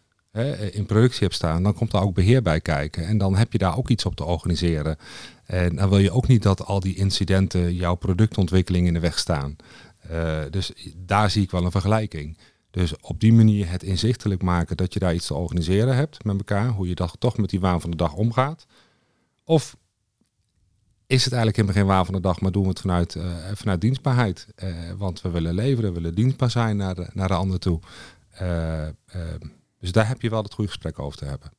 in 0.70 0.86
productie 0.86 1.22
hebt 1.22 1.34
staan, 1.34 1.62
dan 1.62 1.74
komt 1.74 1.92
er 1.92 2.00
ook 2.00 2.14
beheer 2.14 2.42
bij 2.42 2.60
kijken. 2.60 3.06
En 3.06 3.18
dan 3.18 3.36
heb 3.36 3.52
je 3.52 3.58
daar 3.58 3.76
ook 3.76 3.88
iets 3.88 4.04
op 4.04 4.14
te 4.14 4.24
organiseren. 4.24 4.96
En 5.44 5.76
dan 5.76 5.88
wil 5.88 5.98
je 5.98 6.10
ook 6.10 6.26
niet 6.26 6.42
dat 6.42 6.64
al 6.64 6.80
die 6.80 6.94
incidenten 6.94 7.74
jouw 7.74 7.94
productontwikkeling 7.94 8.86
in 8.86 8.92
de 8.92 9.00
weg 9.00 9.18
staan. 9.18 9.56
Dus 10.50 10.72
daar 10.96 11.30
zie 11.30 11.42
ik 11.42 11.50
wel 11.50 11.64
een 11.64 11.70
vergelijking. 11.70 12.38
Dus 12.72 12.96
op 13.00 13.20
die 13.20 13.32
manier 13.32 13.70
het 13.70 13.82
inzichtelijk 13.82 14.42
maken 14.42 14.76
dat 14.76 14.92
je 14.92 14.98
daar 14.98 15.14
iets 15.14 15.26
te 15.26 15.34
organiseren 15.34 15.96
hebt 15.96 16.24
met 16.24 16.36
elkaar, 16.36 16.68
hoe 16.68 16.88
je 16.88 16.94
dat 16.94 17.16
toch 17.18 17.36
met 17.36 17.50
die 17.50 17.60
waan 17.60 17.80
van 17.80 17.90
de 17.90 17.96
dag 17.96 18.14
omgaat. 18.14 18.66
Of 19.44 19.76
is 21.06 21.24
het 21.24 21.32
eigenlijk 21.32 21.56
in 21.56 21.64
het 21.64 21.74
begin 21.74 21.88
waar 21.88 22.04
van 22.04 22.14
de 22.14 22.20
dag, 22.20 22.40
maar 22.40 22.52
doen 22.52 22.62
we 22.62 22.68
het 22.68 22.80
vanuit, 22.80 23.14
uh, 23.14 23.36
vanuit 23.54 23.80
dienstbaarheid. 23.80 24.46
Uh, 24.64 24.92
want 24.92 25.20
we 25.20 25.30
willen 25.30 25.54
leveren, 25.54 25.92
we 25.92 26.00
willen 26.00 26.14
dienstbaar 26.14 26.50
zijn 26.50 26.76
naar 26.76 26.94
de, 26.94 27.10
naar 27.12 27.28
de 27.28 27.34
ander 27.34 27.58
toe. 27.58 27.80
Uh, 28.42 28.88
dus 29.78 29.92
daar 29.92 30.08
heb 30.08 30.22
je 30.22 30.30
wel 30.30 30.42
het 30.42 30.54
goede 30.54 30.70
gesprek 30.70 30.98
over 30.98 31.18
te 31.18 31.24
hebben. 31.24 31.52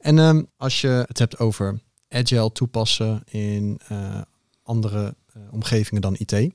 En 0.00 0.18
um, 0.18 0.46
als 0.56 0.80
je 0.80 1.04
het 1.06 1.18
hebt 1.18 1.38
over 1.38 1.80
agile 2.08 2.52
toepassen 2.52 3.22
in 3.24 3.80
andere 4.62 5.16
omgevingen 5.50 6.02
dan 6.02 6.14
IT. 6.14 6.54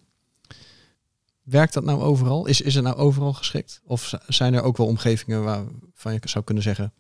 Werkt 1.44 1.74
dat 1.74 1.84
nou 1.84 2.02
overal? 2.02 2.46
Is, 2.46 2.62
is 2.62 2.76
het 2.76 2.84
nou 2.84 2.96
overal 2.96 3.34
geschikt? 3.34 3.82
Of 3.84 4.14
zijn 4.28 4.54
er 4.54 4.62
ook 4.62 4.78
wel 4.78 4.88
omgevingen 4.88 5.44
waarvan 5.44 6.14
je 6.14 6.20
zou 6.24 6.44
kunnen 6.44 6.64
zeggen, 6.64 6.94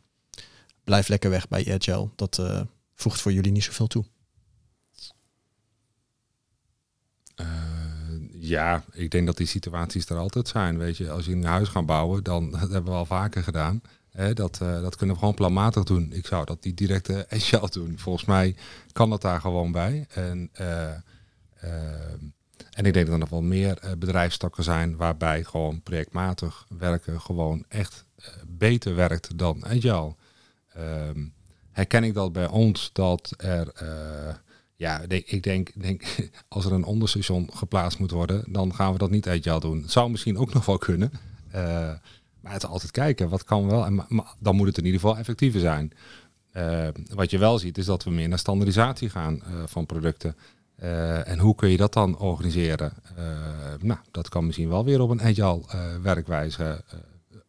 blijf 0.83 1.07
lekker 1.07 1.29
weg 1.29 1.47
bij 1.47 1.73
agile. 1.73 2.09
Dat 2.15 2.41
voegt 2.95 3.21
voor 3.21 3.33
jullie 3.33 3.51
niet 3.51 3.63
zoveel 3.63 3.87
toe. 3.87 4.05
Ja, 8.43 8.83
ik 8.91 9.11
denk 9.11 9.25
dat 9.25 9.37
die 9.37 9.47
situaties 9.47 10.05
er 10.05 10.17
altijd 10.17 10.47
zijn. 10.47 10.77
Weet 10.77 10.97
je, 10.97 11.11
als 11.11 11.25
je 11.25 11.31
een 11.31 11.43
huis 11.43 11.67
gaat 11.67 11.85
bouwen, 11.85 12.23
dan 12.23 12.51
dat 12.51 12.59
hebben 12.59 12.91
we 12.91 12.97
al 12.97 13.05
vaker 13.05 13.43
gedaan. 13.43 13.81
Hè, 14.09 14.33
dat, 14.33 14.59
uh, 14.63 14.81
dat 14.81 14.95
kunnen 14.95 15.15
we 15.15 15.21
gewoon 15.21 15.35
planmatig 15.35 15.83
doen. 15.83 16.13
Ik 16.13 16.25
zou 16.25 16.45
dat 16.45 16.63
niet 16.63 16.77
direct 16.77 17.09
uh, 17.09 17.19
agile 17.29 17.69
doen. 17.69 17.99
Volgens 17.99 18.25
mij 18.25 18.55
kan 18.91 19.09
dat 19.09 19.21
daar 19.21 19.41
gewoon 19.41 19.71
bij. 19.71 20.05
En, 20.09 20.49
uh, 20.61 20.93
en 22.69 22.85
ik 22.85 22.93
denk 22.93 23.05
dat 23.05 23.13
er 23.13 23.19
nog 23.19 23.29
wel 23.29 23.41
meer 23.41 23.95
bedrijfstakken 23.97 24.63
zijn 24.63 24.95
waarbij 24.95 25.43
gewoon 25.43 25.81
projectmatig 25.81 26.65
werken 26.77 27.21
gewoon 27.21 27.65
echt 27.67 28.05
beter 28.47 28.95
werkt 28.95 29.37
dan 29.37 29.65
agile. 29.65 30.15
Ehm, 30.73 31.25
herken 31.71 32.03
ik 32.03 32.13
dat 32.13 32.33
bij 32.33 32.47
ons 32.47 32.89
dat 32.93 33.33
er 33.37 33.73
ja, 34.81 35.01
ik 35.07 35.43
denk, 35.43 35.81
denk, 35.81 36.03
als 36.47 36.65
er 36.65 36.71
een 36.71 36.83
onderstation 36.83 37.49
geplaatst 37.53 37.99
moet 37.99 38.11
worden, 38.11 38.43
dan 38.47 38.75
gaan 38.75 38.91
we 38.91 38.97
dat 38.97 39.09
niet 39.09 39.27
agile 39.27 39.59
doen. 39.59 39.81
Het 39.81 39.91
zou 39.91 40.09
misschien 40.09 40.37
ook 40.37 40.53
nog 40.53 40.65
wel 40.65 40.77
kunnen. 40.77 41.11
Maar 42.41 42.53
het 42.53 42.63
is 42.63 42.69
altijd 42.69 42.91
kijken, 42.91 43.29
wat 43.29 43.43
kan 43.43 43.67
wel. 43.67 43.85
En, 43.85 44.05
maar, 44.07 44.35
dan 44.39 44.55
moet 44.55 44.67
het 44.67 44.77
in 44.77 44.85
ieder 44.85 44.99
geval 44.99 45.17
effectiever 45.17 45.59
zijn. 45.59 45.91
Uh, 46.53 46.87
wat 47.07 47.31
je 47.31 47.37
wel 47.37 47.59
ziet, 47.59 47.77
is 47.77 47.85
dat 47.85 48.03
we 48.03 48.11
meer 48.11 48.27
naar 48.27 48.39
standaardisatie 48.39 49.09
gaan 49.09 49.41
van 49.65 49.85
producten. 49.85 50.35
En 51.25 51.39
hoe 51.39 51.55
kun 51.55 51.69
je 51.69 51.77
dat 51.77 51.93
dan 51.93 52.17
organiseren? 52.17 52.93
nou, 53.79 53.99
dat 54.11 54.29
kan 54.29 54.45
misschien 54.45 54.69
wel 54.69 54.85
weer 54.85 55.01
op 55.01 55.09
een 55.09 55.21
agile 55.21 55.61
werkwijze 56.01 56.83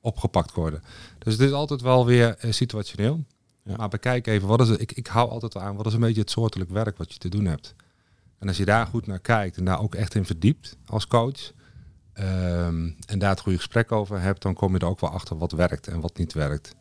opgepakt 0.00 0.54
worden. 0.54 0.82
Dus 1.18 1.32
het 1.32 1.42
is 1.42 1.52
altijd 1.52 1.80
wel 1.80 2.06
weer 2.06 2.36
situationeel. 2.40 3.24
Ja. 3.64 3.76
Maar 3.76 3.88
bekijk 3.88 4.26
even, 4.26 4.48
wat 4.48 4.60
is 4.60 4.68
het? 4.68 4.80
Ik, 4.80 4.92
ik 4.92 5.06
hou 5.06 5.30
altijd 5.30 5.56
aan, 5.56 5.76
wat 5.76 5.86
is 5.86 5.92
een 5.92 6.00
beetje 6.00 6.20
het 6.20 6.30
soortelijk 6.30 6.70
werk 6.70 6.96
wat 6.96 7.12
je 7.12 7.18
te 7.18 7.28
doen 7.28 7.44
hebt. 7.44 7.74
En 8.38 8.48
als 8.48 8.56
je 8.56 8.64
daar 8.64 8.86
goed 8.86 9.06
naar 9.06 9.20
kijkt 9.20 9.56
en 9.56 9.64
daar 9.64 9.80
ook 9.80 9.94
echt 9.94 10.14
in 10.14 10.24
verdiept 10.24 10.76
als 10.86 11.06
coach, 11.06 11.52
ehm, 12.12 12.90
en 13.06 13.18
daar 13.18 13.30
het 13.30 13.40
goede 13.40 13.58
gesprek 13.58 13.92
over 13.92 14.20
hebt, 14.20 14.42
dan 14.42 14.54
kom 14.54 14.72
je 14.72 14.78
er 14.78 14.86
ook 14.86 15.00
wel 15.00 15.10
achter 15.10 15.38
wat 15.38 15.52
werkt 15.52 15.88
en 15.88 16.00
wat 16.00 16.18
niet 16.18 16.32
werkt. 16.32 16.74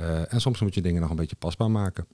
Uh, 0.00 0.32
en 0.32 0.40
soms 0.40 0.60
moet 0.60 0.74
je 0.74 0.82
dingen 0.82 1.00
nog 1.00 1.10
een 1.10 1.16
beetje 1.16 1.36
pasbaar 1.36 1.70
maken. 1.70 2.06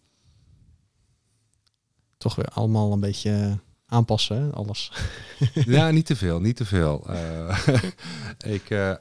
Toch 2.16 2.34
weer 2.34 2.48
allemaal 2.48 2.92
een 2.92 3.00
beetje 3.00 3.58
aanpassen, 3.86 4.54
alles. 4.54 4.92
ja, 5.54 5.90
niet 5.90 6.06
te 6.06 6.16
veel, 6.16 6.40
niet 6.40 6.56
te 6.56 6.64
veel. 6.64 7.06
Uh, 7.10 7.58
ik, 8.56 8.70
uh, 8.70 8.94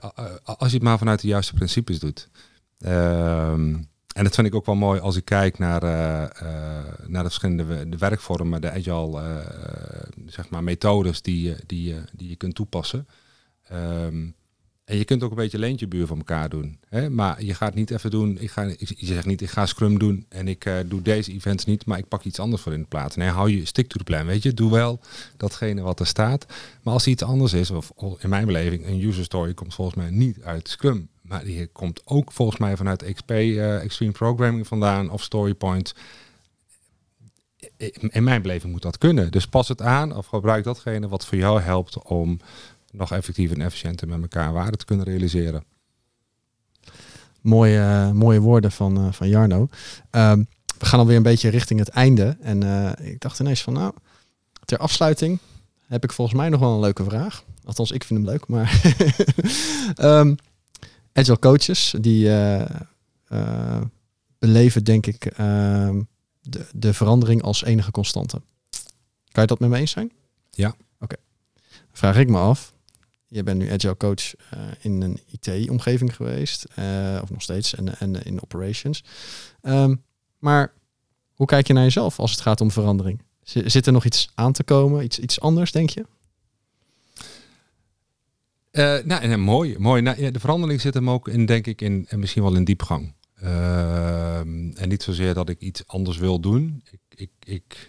als 0.44 0.70
je 0.70 0.76
het 0.76 0.84
maar 0.84 0.98
vanuit 0.98 1.22
de 1.22 1.28
juiste 1.28 1.54
principes 1.54 2.00
doet. 2.00 2.30
Ehm, 2.80 3.76
en 4.16 4.24
dat 4.24 4.36
vind 4.36 4.48
ik 4.48 4.56
ook 4.56 4.66
wel 4.66 4.76
mooi 4.76 5.00
als 5.00 5.16
ik 5.16 5.26
kijk 5.26 5.60
naar, 5.60 5.84
uh, 5.84 5.90
naar 7.08 7.24
de 7.24 7.30
verschillende 7.30 7.90
de 7.90 7.98
werkvormen, 7.98 8.62
de 8.62 8.72
agile 8.72 9.44
zeg 10.26 10.50
maar 10.50 10.64
methodes 10.64 11.22
die, 11.22 11.56
die, 11.66 11.96
die 12.14 12.30
je 12.30 12.36
kunt 12.36 12.56
toepassen. 12.56 13.08
Um, 13.72 14.36
en 14.86 14.98
je 14.98 15.06
kunt 15.06 15.24
ook 15.24 15.30
een 15.30 15.36
beetje 15.36 15.60
leentje 15.60 15.88
buur 15.88 16.08
van 16.08 16.18
elkaar 16.18 16.50
doen. 16.50 16.80
Hè? 16.90 17.10
Maar 17.10 17.44
je 17.44 17.54
gaat 17.54 17.74
niet 17.74 17.92
even 17.92 18.12
doen, 18.12 18.38
ik 18.40 18.52
ga, 18.52 18.62
je 18.78 18.96
zegt 19.06 19.26
niet, 19.26 19.42
ik 19.42 19.50
ga 19.50 19.66
Scrum 19.66 20.00
doen 20.00 20.26
en 20.30 20.48
ik 20.48 20.70
doe 20.86 21.02
deze 21.02 21.34
events 21.34 21.66
niet, 21.66 21.86
maar 21.86 21.98
ik 21.98 22.08
pak 22.08 22.24
iets 22.24 22.40
anders 22.40 22.62
voor 22.62 22.74
in 22.74 22.80
de 22.82 22.88
plaats. 22.88 23.16
Nee, 23.16 23.30
hou 23.30 23.50
je, 23.50 23.66
stick 23.66 23.88
to 23.88 23.98
the 23.98 24.04
plan, 24.04 24.26
weet 24.26 24.44
je. 24.44 24.54
Doe 24.54 24.72
wel 24.72 25.00
datgene 25.38 25.82
wat 25.82 26.00
er 26.00 26.08
staat. 26.08 26.46
Maar 26.82 26.94
als 26.94 27.08
iets 27.08 27.24
anders 27.24 27.54
is, 27.54 27.72
of 27.72 27.92
in 28.20 28.30
mijn 28.30 28.46
beleving, 28.46 28.86
een 28.86 29.02
user 29.02 29.24
story 29.24 29.54
komt 29.54 29.74
volgens 29.74 29.98
mij 29.98 30.10
niet 30.10 30.42
uit 30.44 30.70
Scrum. 30.70 31.10
Maar 31.22 31.44
die 31.44 31.68
komt 31.68 32.02
ook 32.06 32.32
volgens 32.32 32.58
mij 32.58 32.78
vanuit 32.78 33.14
XP, 33.14 33.32
eh, 33.32 33.82
Extreme 33.82 34.12
Programming 34.12 34.68
vandaan 34.68 35.10
of 35.10 35.24
StoryPoint. 35.24 35.96
In 37.98 38.24
mijn 38.24 38.42
beleving 38.42 38.72
moet 38.72 38.82
dat 38.82 38.98
kunnen. 38.98 39.32
Dus 39.32 39.48
pas 39.48 39.68
het 39.68 39.82
aan 39.82 40.16
of 40.16 40.26
gebruik 40.26 40.64
datgene 40.64 41.08
wat 41.08 41.26
voor 41.26 41.38
jou 41.38 41.62
helpt 41.62 42.04
om 42.04 42.40
nog 42.98 43.12
effectiever 43.12 43.58
en 43.58 43.66
efficiënter 43.66 44.08
met 44.08 44.22
elkaar 44.22 44.54
waarde 44.54 44.78
te 44.78 44.86
kunnen 44.86 45.06
realiseren. 45.06 45.64
Mooie, 47.42 48.12
mooie 48.14 48.40
woorden 48.40 48.72
van, 48.72 49.06
uh, 49.06 49.12
van 49.12 49.30
Jarno. 49.30 49.68
Ehm, 50.10 50.44
we 50.78 50.86
gaan 50.86 51.00
alweer 51.00 51.18
een 51.18 51.24
beetje 51.24 51.50
richting 51.50 51.80
het 51.80 51.90
einde. 51.90 52.38
En 52.42 52.64
ik 53.02 53.20
dacht 53.20 53.40
ineens 53.40 53.62
van 53.62 53.74
nou, 53.74 53.94
ter 54.66 54.78
afsluiting 54.78 55.40
heb 55.88 56.04
ik 56.04 56.12
volgens 56.12 56.38
mij 56.38 56.50
nog 56.50 56.60
wel 56.60 56.74
een 56.74 56.80
leuke 56.80 57.04
vraag. 57.04 57.44
Althans, 57.64 57.92
ik 57.92 58.04
vind 58.04 58.20
hem 58.20 58.30
leuk. 58.30 58.48
Maar 58.48 58.82
um, 60.20 60.36
agile 61.14 61.40
coaches, 61.40 61.96
die 62.00 62.26
uh, 62.26 62.66
uh, 63.30 63.82
beleven 64.40 64.84
denk 64.84 65.06
ik 65.06 65.26
uh, 65.26 65.90
de, 66.42 66.66
de 66.74 66.94
verandering 66.94 67.42
als 67.42 67.64
enige 67.64 67.92
constante. 67.92 68.42
Kan 69.32 69.44
je 69.44 69.50
dat 69.50 69.60
met 69.60 69.70
me 69.70 69.78
eens 69.78 69.92
zijn? 69.92 70.12
Ja. 70.52 70.68
Oké. 70.68 70.78
Okay. 71.00 71.18
Vraag 71.92 72.18
ik 72.18 72.30
me 72.30 72.38
af. 72.38 72.74
Je 73.28 73.44
bent 73.44 73.58
nu 73.58 73.72
agile 73.72 73.98
coach 73.98 74.34
in 74.80 75.02
een 75.02 75.20
IT-omgeving 75.32 76.16
geweest, 76.16 76.66
of 77.22 77.30
nog 77.30 77.42
steeds, 77.42 77.76
en, 77.76 78.00
en 78.00 78.24
in 78.24 78.42
operations. 78.42 79.04
Um, 79.62 80.04
maar 80.40 80.74
Hoe 81.34 81.48
kijk 81.48 81.68
je 81.68 81.74
naar 81.74 81.84
jezelf 81.84 82.20
als 82.20 82.32
het 82.32 82.42
gaat 82.42 82.62
om 82.62 82.72
verandering? 82.72 83.22
Zit 83.44 83.86
er 83.86 83.94
nog 83.94 84.06
iets 84.06 84.30
aan 84.36 84.54
te 84.54 84.64
komen? 84.64 85.04
Iets, 85.04 85.20
iets 85.20 85.40
anders, 85.40 85.72
denk 85.72 85.90
je? 85.90 86.06
Eh, 88.72 88.98
nou, 89.04 89.22
en, 89.22 89.40
mooi, 89.40 89.76
mooi. 89.80 90.02
Nou, 90.02 90.22
ja, 90.22 90.32
de 90.32 90.40
verandering 90.40 90.82
zit 90.82 90.94
hem 90.94 91.10
ook 91.10 91.28
in, 91.28 91.46
denk 91.46 91.68
ik, 91.68 91.82
in, 91.82 92.06
en 92.10 92.20
misschien 92.20 92.44
wel 92.44 92.56
in 92.56 92.64
diepgang. 92.64 93.14
Ehm, 93.36 94.72
en 94.72 94.90
niet 94.90 95.04
zozeer 95.04 95.34
dat 95.34 95.50
ik 95.50 95.60
iets 95.60 95.88
anders 95.88 96.18
wil 96.18 96.40
doen. 96.40 96.84
Ik, 96.92 97.00
ik, 97.10 97.32
ik, 97.44 97.88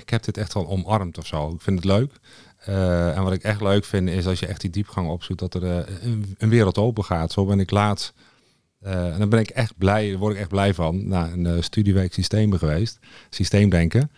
ik 0.00 0.10
heb 0.10 0.22
dit 0.22 0.36
echt 0.36 0.54
wel 0.54 0.68
omarmd 0.68 1.18
of 1.18 1.26
zo. 1.26 1.50
Ik 1.50 1.60
vind 1.60 1.76
het 1.76 1.84
leuk. 1.84 2.12
Eh, 2.64 3.16
en 3.16 3.22
wat 3.22 3.32
ik 3.32 3.42
echt 3.42 3.60
leuk 3.60 3.84
vind 3.84 4.08
is 4.08 4.26
als 4.26 4.40
je 4.40 4.46
echt 4.46 4.60
die 4.60 4.70
diepgang 4.70 5.08
opzoekt, 5.08 5.40
dat 5.40 5.54
er 5.54 5.64
eh, 5.64 5.94
een, 6.38 6.48
wereld 6.48 6.78
open 6.78 7.04
gaat. 7.04 7.32
Zo 7.32 7.44
ben 7.44 7.60
ik 7.60 7.70
laatst. 7.70 8.12
eh, 8.80 9.12
en 9.12 9.18
dan 9.18 9.28
ben 9.28 9.40
ik 9.40 9.50
echt 9.50 9.78
blij, 9.78 10.16
word 10.16 10.34
ik 10.34 10.40
echt 10.40 10.48
blij 10.48 10.74
van. 10.74 11.08
Na 11.08 11.32
een 11.32 11.62
studieweek 11.64 12.12
systemen 12.12 12.58
geweest, 12.58 12.98
systeemdenken. 13.30 14.10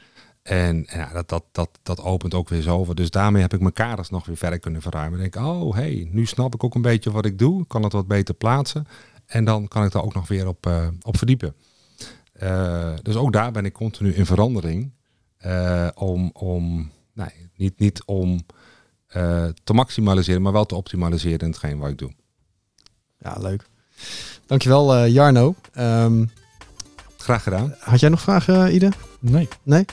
En, 0.42 0.87
ja, 0.92 1.12
dat, 1.12 1.28
dat, 1.28 1.44
dat, 1.52 1.70
dat 1.82 2.00
opent 2.00 2.35
ook 2.35 2.48
weer 2.48 2.62
zoveel. 2.62 2.94
Dus 2.94 3.11
daarmee 3.11 3.42
heb 3.42 3.54
ik 3.54 3.61
mijn 3.61 3.72
kaders 3.72 4.11
nog 4.11 4.26
weer 4.26 4.37
verder 4.37 4.59
kunnen 4.59 4.82
verruimen. 4.82 5.18
Denk 5.18 5.37
oh 5.37 5.74
hey, 5.74 6.09
nu 6.11 6.26
snap 6.26 6.54
ik 6.54 6.64
ook 6.64 6.74
een 6.74 6.82
beetje 6.82 7.11
wat 7.11 7.24
ik 7.24 7.38
doe. 7.38 7.66
Kan 7.66 7.82
het 7.82 7.92
wat 7.92 8.06
beter 8.06 8.35
plaatsen. 8.35 8.87
En 9.26 9.44
dan 9.44 9.68
kan 9.68 9.85
ik 9.85 9.92
daar 9.92 10.04
ook 10.04 10.14
nog 10.14 10.28
weer 10.28 10.48
op, 10.48 10.70
op 11.02 11.16
verdiepen. 11.16 11.54
Dus 13.02 13.16
ook 13.16 13.32
daar 13.32 13.52
ben 13.52 13.64
ik 13.64 13.72
continu 13.72 14.14
in 14.14 14.26
verandering. 14.26 14.92
Om, 15.94 16.30
om 16.32 16.90
nee, 17.16 17.50
niet, 17.57 17.79
niet 17.79 18.02
om 18.05 18.46
eh, 19.07 19.46
te 19.64 19.72
maximaliseren, 19.72 20.42
maar 20.42 20.52
wel 20.52 20.66
te 20.66 20.74
optimaliseren 20.74 21.38
in 21.38 21.46
hetgeen 21.46 21.79
wat 21.79 21.90
ik 21.90 21.98
doe. 21.98 22.12
Ja, 23.18 23.37
leuk. 23.38 23.68
Dankjewel, 24.46 24.94
eh 24.94 25.12
Jarno. 25.12 25.55
Ehm, 25.72 26.24
Graag 27.16 27.42
gedaan. 27.42 27.74
had 27.81 28.00
jij 28.00 28.09
nog 28.09 28.20
vragen, 28.20 28.74
Ide? 28.74 28.88
Nee. 29.20 29.48
Nee? 29.62 29.85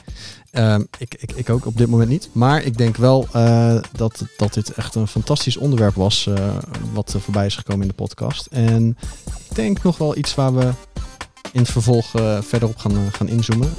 Ehm, 0.50 0.82
ik, 0.98 1.14
ik, 1.14 1.32
ik 1.32 1.50
ook 1.50 1.66
op 1.66 1.76
dit 1.76 1.88
moment 1.88 2.10
niet. 2.10 2.28
Maar 2.32 2.62
ik 2.62 2.76
denk 2.78 2.96
wel 2.96 3.26
eh, 3.32 3.80
dat, 3.92 4.22
dat 4.36 4.54
dit 4.54 4.70
echt 4.72 4.94
een 4.94 5.06
fantastisch 5.08 5.56
onderwerp 5.56 5.94
was. 5.94 6.26
eh, 6.26 6.56
wat 6.92 7.12
er 7.12 7.20
voorbij 7.20 7.46
is 7.46 7.56
gekomen 7.56 7.82
in 7.82 7.88
de 7.88 7.94
podcast. 7.94 8.46
En 8.46 8.96
ik 9.48 9.54
denk 9.54 9.82
nog 9.82 9.98
wel 9.98 10.16
iets 10.16 10.34
waar 10.34 10.54
we 10.54 10.70
in 11.52 11.60
het 11.60 11.70
vervolg 11.70 12.14
eh, 12.14 12.40
verder 12.42 12.68
op 12.68 12.76
gaan, 12.76 12.92
eh, 12.92 13.12
gaan 13.12 13.28
inzoomen. 13.28 13.72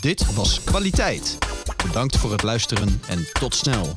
Dit 0.00 0.34
was 0.34 0.64
Kwaliteit. 0.64 1.38
Bedankt 1.86 2.16
voor 2.16 2.32
het 2.32 2.42
luisteren 2.42 3.00
en 3.08 3.28
tot 3.32 3.54
snel. 3.54 3.96